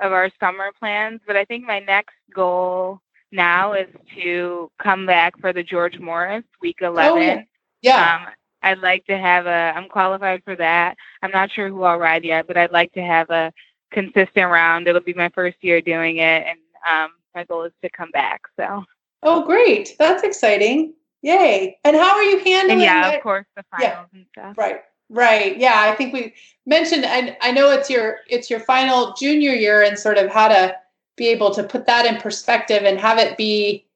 of 0.00 0.12
our 0.12 0.30
summer 0.40 0.70
plans, 0.78 1.20
but 1.26 1.36
I 1.36 1.44
think 1.44 1.64
my 1.64 1.80
next 1.80 2.14
goal 2.34 3.00
now 3.30 3.74
is 3.74 3.88
to 4.16 4.70
come 4.82 5.06
back 5.06 5.38
for 5.40 5.52
the 5.52 5.62
George 5.62 5.98
Morris 5.98 6.44
week 6.62 6.78
11. 6.80 7.12
Oh, 7.12 7.16
yeah. 7.20 7.42
yeah. 7.82 8.14
Um, 8.26 8.34
I'd 8.62 8.78
like 8.78 9.04
to 9.06 9.16
have 9.16 9.46
a, 9.46 9.72
I'm 9.76 9.88
qualified 9.88 10.42
for 10.44 10.56
that. 10.56 10.96
I'm 11.22 11.30
not 11.30 11.50
sure 11.50 11.68
who 11.68 11.82
I'll 11.82 11.98
ride 11.98 12.24
yet, 12.24 12.46
but 12.46 12.56
I'd 12.56 12.72
like 12.72 12.92
to 12.94 13.02
have 13.02 13.30
a 13.30 13.52
consistent 13.92 14.50
round. 14.50 14.88
It'll 14.88 15.00
be 15.00 15.14
my 15.14 15.28
first 15.28 15.58
year 15.60 15.80
doing 15.80 16.16
it. 16.16 16.46
And 16.46 16.58
um, 16.88 17.10
my 17.34 17.44
goal 17.44 17.64
is 17.64 17.72
to 17.82 17.90
come 17.90 18.10
back. 18.10 18.42
So. 18.58 18.84
Oh, 19.22 19.44
great. 19.44 19.96
That's 19.98 20.22
exciting. 20.22 20.94
Yay. 21.22 21.78
And 21.84 21.96
how 21.96 22.14
are 22.14 22.22
you 22.22 22.38
handling 22.38 22.72
and 22.72 22.80
yeah, 22.80 23.10
of 23.10 23.22
course, 23.22 23.46
the 23.56 23.64
finals 23.70 24.06
yeah. 24.12 24.18
and 24.18 24.26
stuff. 24.32 24.58
Right. 24.58 24.80
Right. 25.10 25.56
Yeah, 25.56 25.80
I 25.80 25.94
think 25.94 26.12
we 26.12 26.34
mentioned 26.66 27.06
I 27.06 27.36
I 27.40 27.50
know 27.50 27.70
it's 27.70 27.88
your 27.88 28.18
it's 28.28 28.50
your 28.50 28.60
final 28.60 29.14
junior 29.14 29.52
year 29.52 29.82
and 29.82 29.98
sort 29.98 30.18
of 30.18 30.30
how 30.30 30.48
to 30.48 30.76
be 31.16 31.28
able 31.28 31.52
to 31.54 31.62
put 31.62 31.86
that 31.86 32.04
in 32.04 32.20
perspective 32.20 32.82
and 32.84 32.98
have 32.98 33.18
it 33.18 33.36
be 33.38 33.86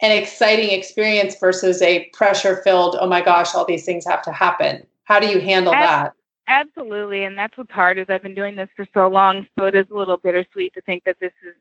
an 0.00 0.12
exciting 0.12 0.70
experience 0.70 1.36
versus 1.38 1.82
a 1.82 2.08
pressure 2.14 2.62
filled, 2.64 2.96
oh 3.00 3.06
my 3.06 3.20
gosh, 3.20 3.54
all 3.54 3.66
these 3.66 3.84
things 3.84 4.06
have 4.06 4.22
to 4.22 4.32
happen. 4.32 4.86
How 5.04 5.20
do 5.20 5.26
you 5.26 5.40
handle 5.40 5.72
that? 5.72 6.14
Absolutely. 6.50 7.24
And 7.24 7.38
that's 7.38 7.56
what's 7.56 7.70
hard 7.70 7.96
is 7.96 8.06
I've 8.08 8.24
been 8.24 8.34
doing 8.34 8.56
this 8.56 8.68
for 8.74 8.84
so 8.92 9.06
long. 9.06 9.46
So 9.56 9.66
it 9.66 9.76
is 9.76 9.86
a 9.88 9.94
little 9.94 10.16
bittersweet 10.16 10.74
to 10.74 10.80
think 10.80 11.04
that 11.04 11.16
this 11.20 11.32
is 11.46 11.54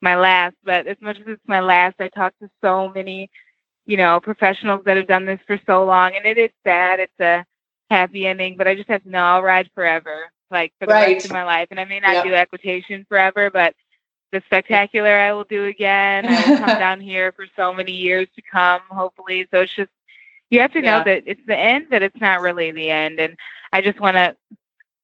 my 0.00 0.16
last. 0.16 0.56
But 0.64 0.88
as 0.88 0.96
much 1.00 1.20
as 1.20 1.26
it's 1.28 1.42
my 1.46 1.60
last, 1.60 1.94
I 2.00 2.08
talk 2.08 2.36
to 2.40 2.50
so 2.60 2.90
many, 2.92 3.30
you 3.86 3.96
know, 3.96 4.18
professionals 4.18 4.82
that 4.84 4.96
have 4.96 5.06
done 5.06 5.26
this 5.26 5.38
for 5.46 5.60
so 5.64 5.84
long. 5.84 6.16
And 6.16 6.26
it 6.26 6.38
is 6.38 6.50
sad. 6.64 6.98
It's 6.98 7.20
a 7.20 7.46
happy 7.88 8.26
ending, 8.26 8.56
but 8.56 8.66
I 8.66 8.74
just 8.74 8.88
have 8.88 9.04
to 9.04 9.08
know 9.08 9.22
I'll 9.22 9.42
ride 9.42 9.70
forever, 9.76 10.32
like 10.50 10.72
for 10.80 10.86
the 10.86 10.92
right. 10.92 11.14
rest 11.14 11.26
of 11.26 11.32
my 11.32 11.44
life. 11.44 11.68
And 11.70 11.78
I 11.78 11.84
may 11.84 12.00
not 12.00 12.14
yep. 12.14 12.24
do 12.24 12.34
equitation 12.34 13.06
forever, 13.08 13.48
but 13.48 13.76
the 14.32 14.42
spectacular 14.46 15.16
I 15.16 15.32
will 15.34 15.44
do 15.44 15.66
again. 15.66 16.26
I 16.26 16.50
will 16.50 16.58
come 16.58 16.80
down 16.80 17.00
here 17.00 17.30
for 17.30 17.46
so 17.54 17.72
many 17.72 17.92
years 17.92 18.26
to 18.34 18.42
come, 18.42 18.80
hopefully. 18.90 19.46
So 19.52 19.60
it's 19.60 19.72
just 19.72 19.90
you 20.52 20.60
have 20.60 20.72
to 20.74 20.82
know 20.82 21.02
that 21.02 21.22
it's 21.24 21.40
the 21.46 21.58
end, 21.58 21.86
but 21.88 22.02
it's 22.02 22.20
not 22.20 22.42
really 22.42 22.70
the 22.72 22.90
end. 22.90 23.18
And 23.18 23.36
I 23.72 23.80
just 23.80 23.98
want 23.98 24.16
to. 24.16 24.36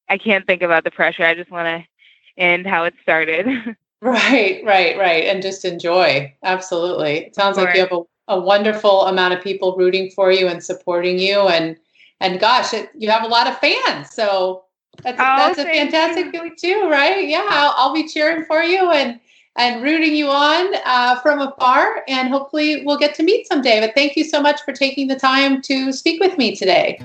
I 0.07 0.17
can't 0.17 0.45
think 0.45 0.61
about 0.61 0.83
the 0.83 0.91
pressure. 0.91 1.23
I 1.23 1.33
just 1.33 1.49
want 1.49 1.65
to 1.65 2.41
end 2.41 2.67
how 2.67 2.83
it 2.83 2.93
started. 3.01 3.47
right, 4.01 4.61
right, 4.63 4.97
right, 4.97 5.25
and 5.25 5.41
just 5.41 5.65
enjoy. 5.65 6.33
Absolutely. 6.43 7.25
It 7.25 7.35
sounds 7.35 7.57
like 7.57 7.75
you 7.75 7.81
have 7.81 7.91
a, 7.91 8.01
a 8.27 8.39
wonderful 8.39 9.07
amount 9.07 9.33
of 9.33 9.43
people 9.43 9.75
rooting 9.75 10.11
for 10.11 10.31
you 10.31 10.47
and 10.47 10.63
supporting 10.63 11.17
you, 11.17 11.41
and 11.47 11.77
and 12.21 12.39
gosh, 12.39 12.73
it, 12.75 12.91
you 12.93 13.09
have 13.09 13.23
a 13.23 13.27
lot 13.27 13.47
of 13.47 13.57
fans. 13.57 14.11
So 14.11 14.65
that's 15.03 15.19
oh, 15.19 15.35
that's 15.35 15.57
a 15.57 15.63
fantastic 15.63 16.25
you. 16.25 16.31
feeling 16.31 16.55
too, 16.59 16.89
right? 16.91 17.27
Yeah, 17.27 17.47
I'll, 17.49 17.73
I'll, 17.75 17.93
be 17.93 18.07
cheering 18.07 18.45
for 18.45 18.61
you 18.61 18.91
and 18.91 19.19
and 19.59 19.83
rooting 19.83 20.15
you 20.15 20.29
on 20.29 20.73
uh, 20.85 21.19
from 21.19 21.41
afar, 21.41 22.03
and 22.07 22.29
hopefully 22.29 22.85
we'll 22.85 22.97
get 22.97 23.13
to 23.13 23.23
meet 23.23 23.45
someday. 23.45 23.81
But 23.81 23.93
thank 23.93 24.15
you 24.15 24.23
so 24.23 24.41
much 24.41 24.61
for 24.61 24.71
taking 24.71 25.07
the 25.07 25.19
time 25.19 25.61
to 25.63 25.91
speak 25.91 26.21
with 26.21 26.37
me 26.37 26.55
today. 26.55 26.97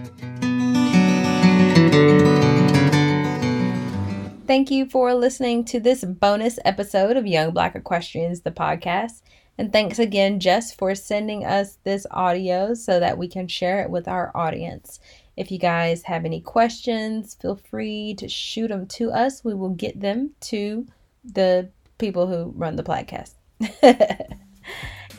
Thank 4.46 4.70
you 4.70 4.86
for 4.86 5.14
listening 5.14 5.64
to 5.64 5.80
this 5.80 6.04
bonus 6.04 6.60
episode 6.64 7.16
of 7.16 7.26
Young 7.26 7.50
Black 7.50 7.74
Equestrians, 7.74 8.42
the 8.42 8.52
podcast. 8.52 9.22
And 9.58 9.72
thanks 9.72 9.98
again, 9.98 10.38
Jess, 10.38 10.72
for 10.72 10.94
sending 10.94 11.44
us 11.44 11.78
this 11.82 12.06
audio 12.12 12.74
so 12.74 13.00
that 13.00 13.18
we 13.18 13.26
can 13.26 13.48
share 13.48 13.82
it 13.82 13.90
with 13.90 14.06
our 14.06 14.30
audience. 14.34 15.00
If 15.36 15.50
you 15.50 15.58
guys 15.58 16.04
have 16.04 16.24
any 16.24 16.40
questions, 16.40 17.34
feel 17.34 17.56
free 17.56 18.14
to 18.18 18.28
shoot 18.28 18.68
them 18.68 18.86
to 18.88 19.10
us. 19.10 19.42
We 19.42 19.54
will 19.54 19.70
get 19.70 20.00
them 20.00 20.30
to 20.42 20.86
the 21.24 21.70
people 21.98 22.26
who 22.26 22.52
run 22.56 22.76
the 22.76 22.82
podcast. 22.82 23.34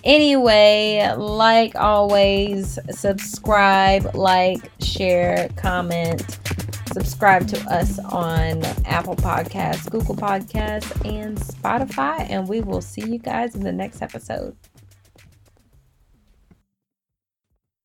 anyway, 0.03 1.13
like 1.17 1.75
always, 1.75 2.79
subscribe, 2.91 4.15
like, 4.15 4.71
share, 4.79 5.49
comment 5.55 6.39
subscribe 6.95 7.45
to 7.45 7.59
us 7.69 7.99
on 7.99 8.63
Apple 8.85 9.17
Podcasts, 9.17 9.91
Google 9.91 10.15
Podcasts, 10.15 10.89
and 11.05 11.37
Spotify. 11.37 12.25
And 12.29 12.47
we 12.47 12.61
will 12.61 12.79
see 12.79 13.01
you 13.01 13.19
guys 13.19 13.53
in 13.53 13.63
the 13.63 13.73
next 13.73 14.01
episode. 14.01 14.55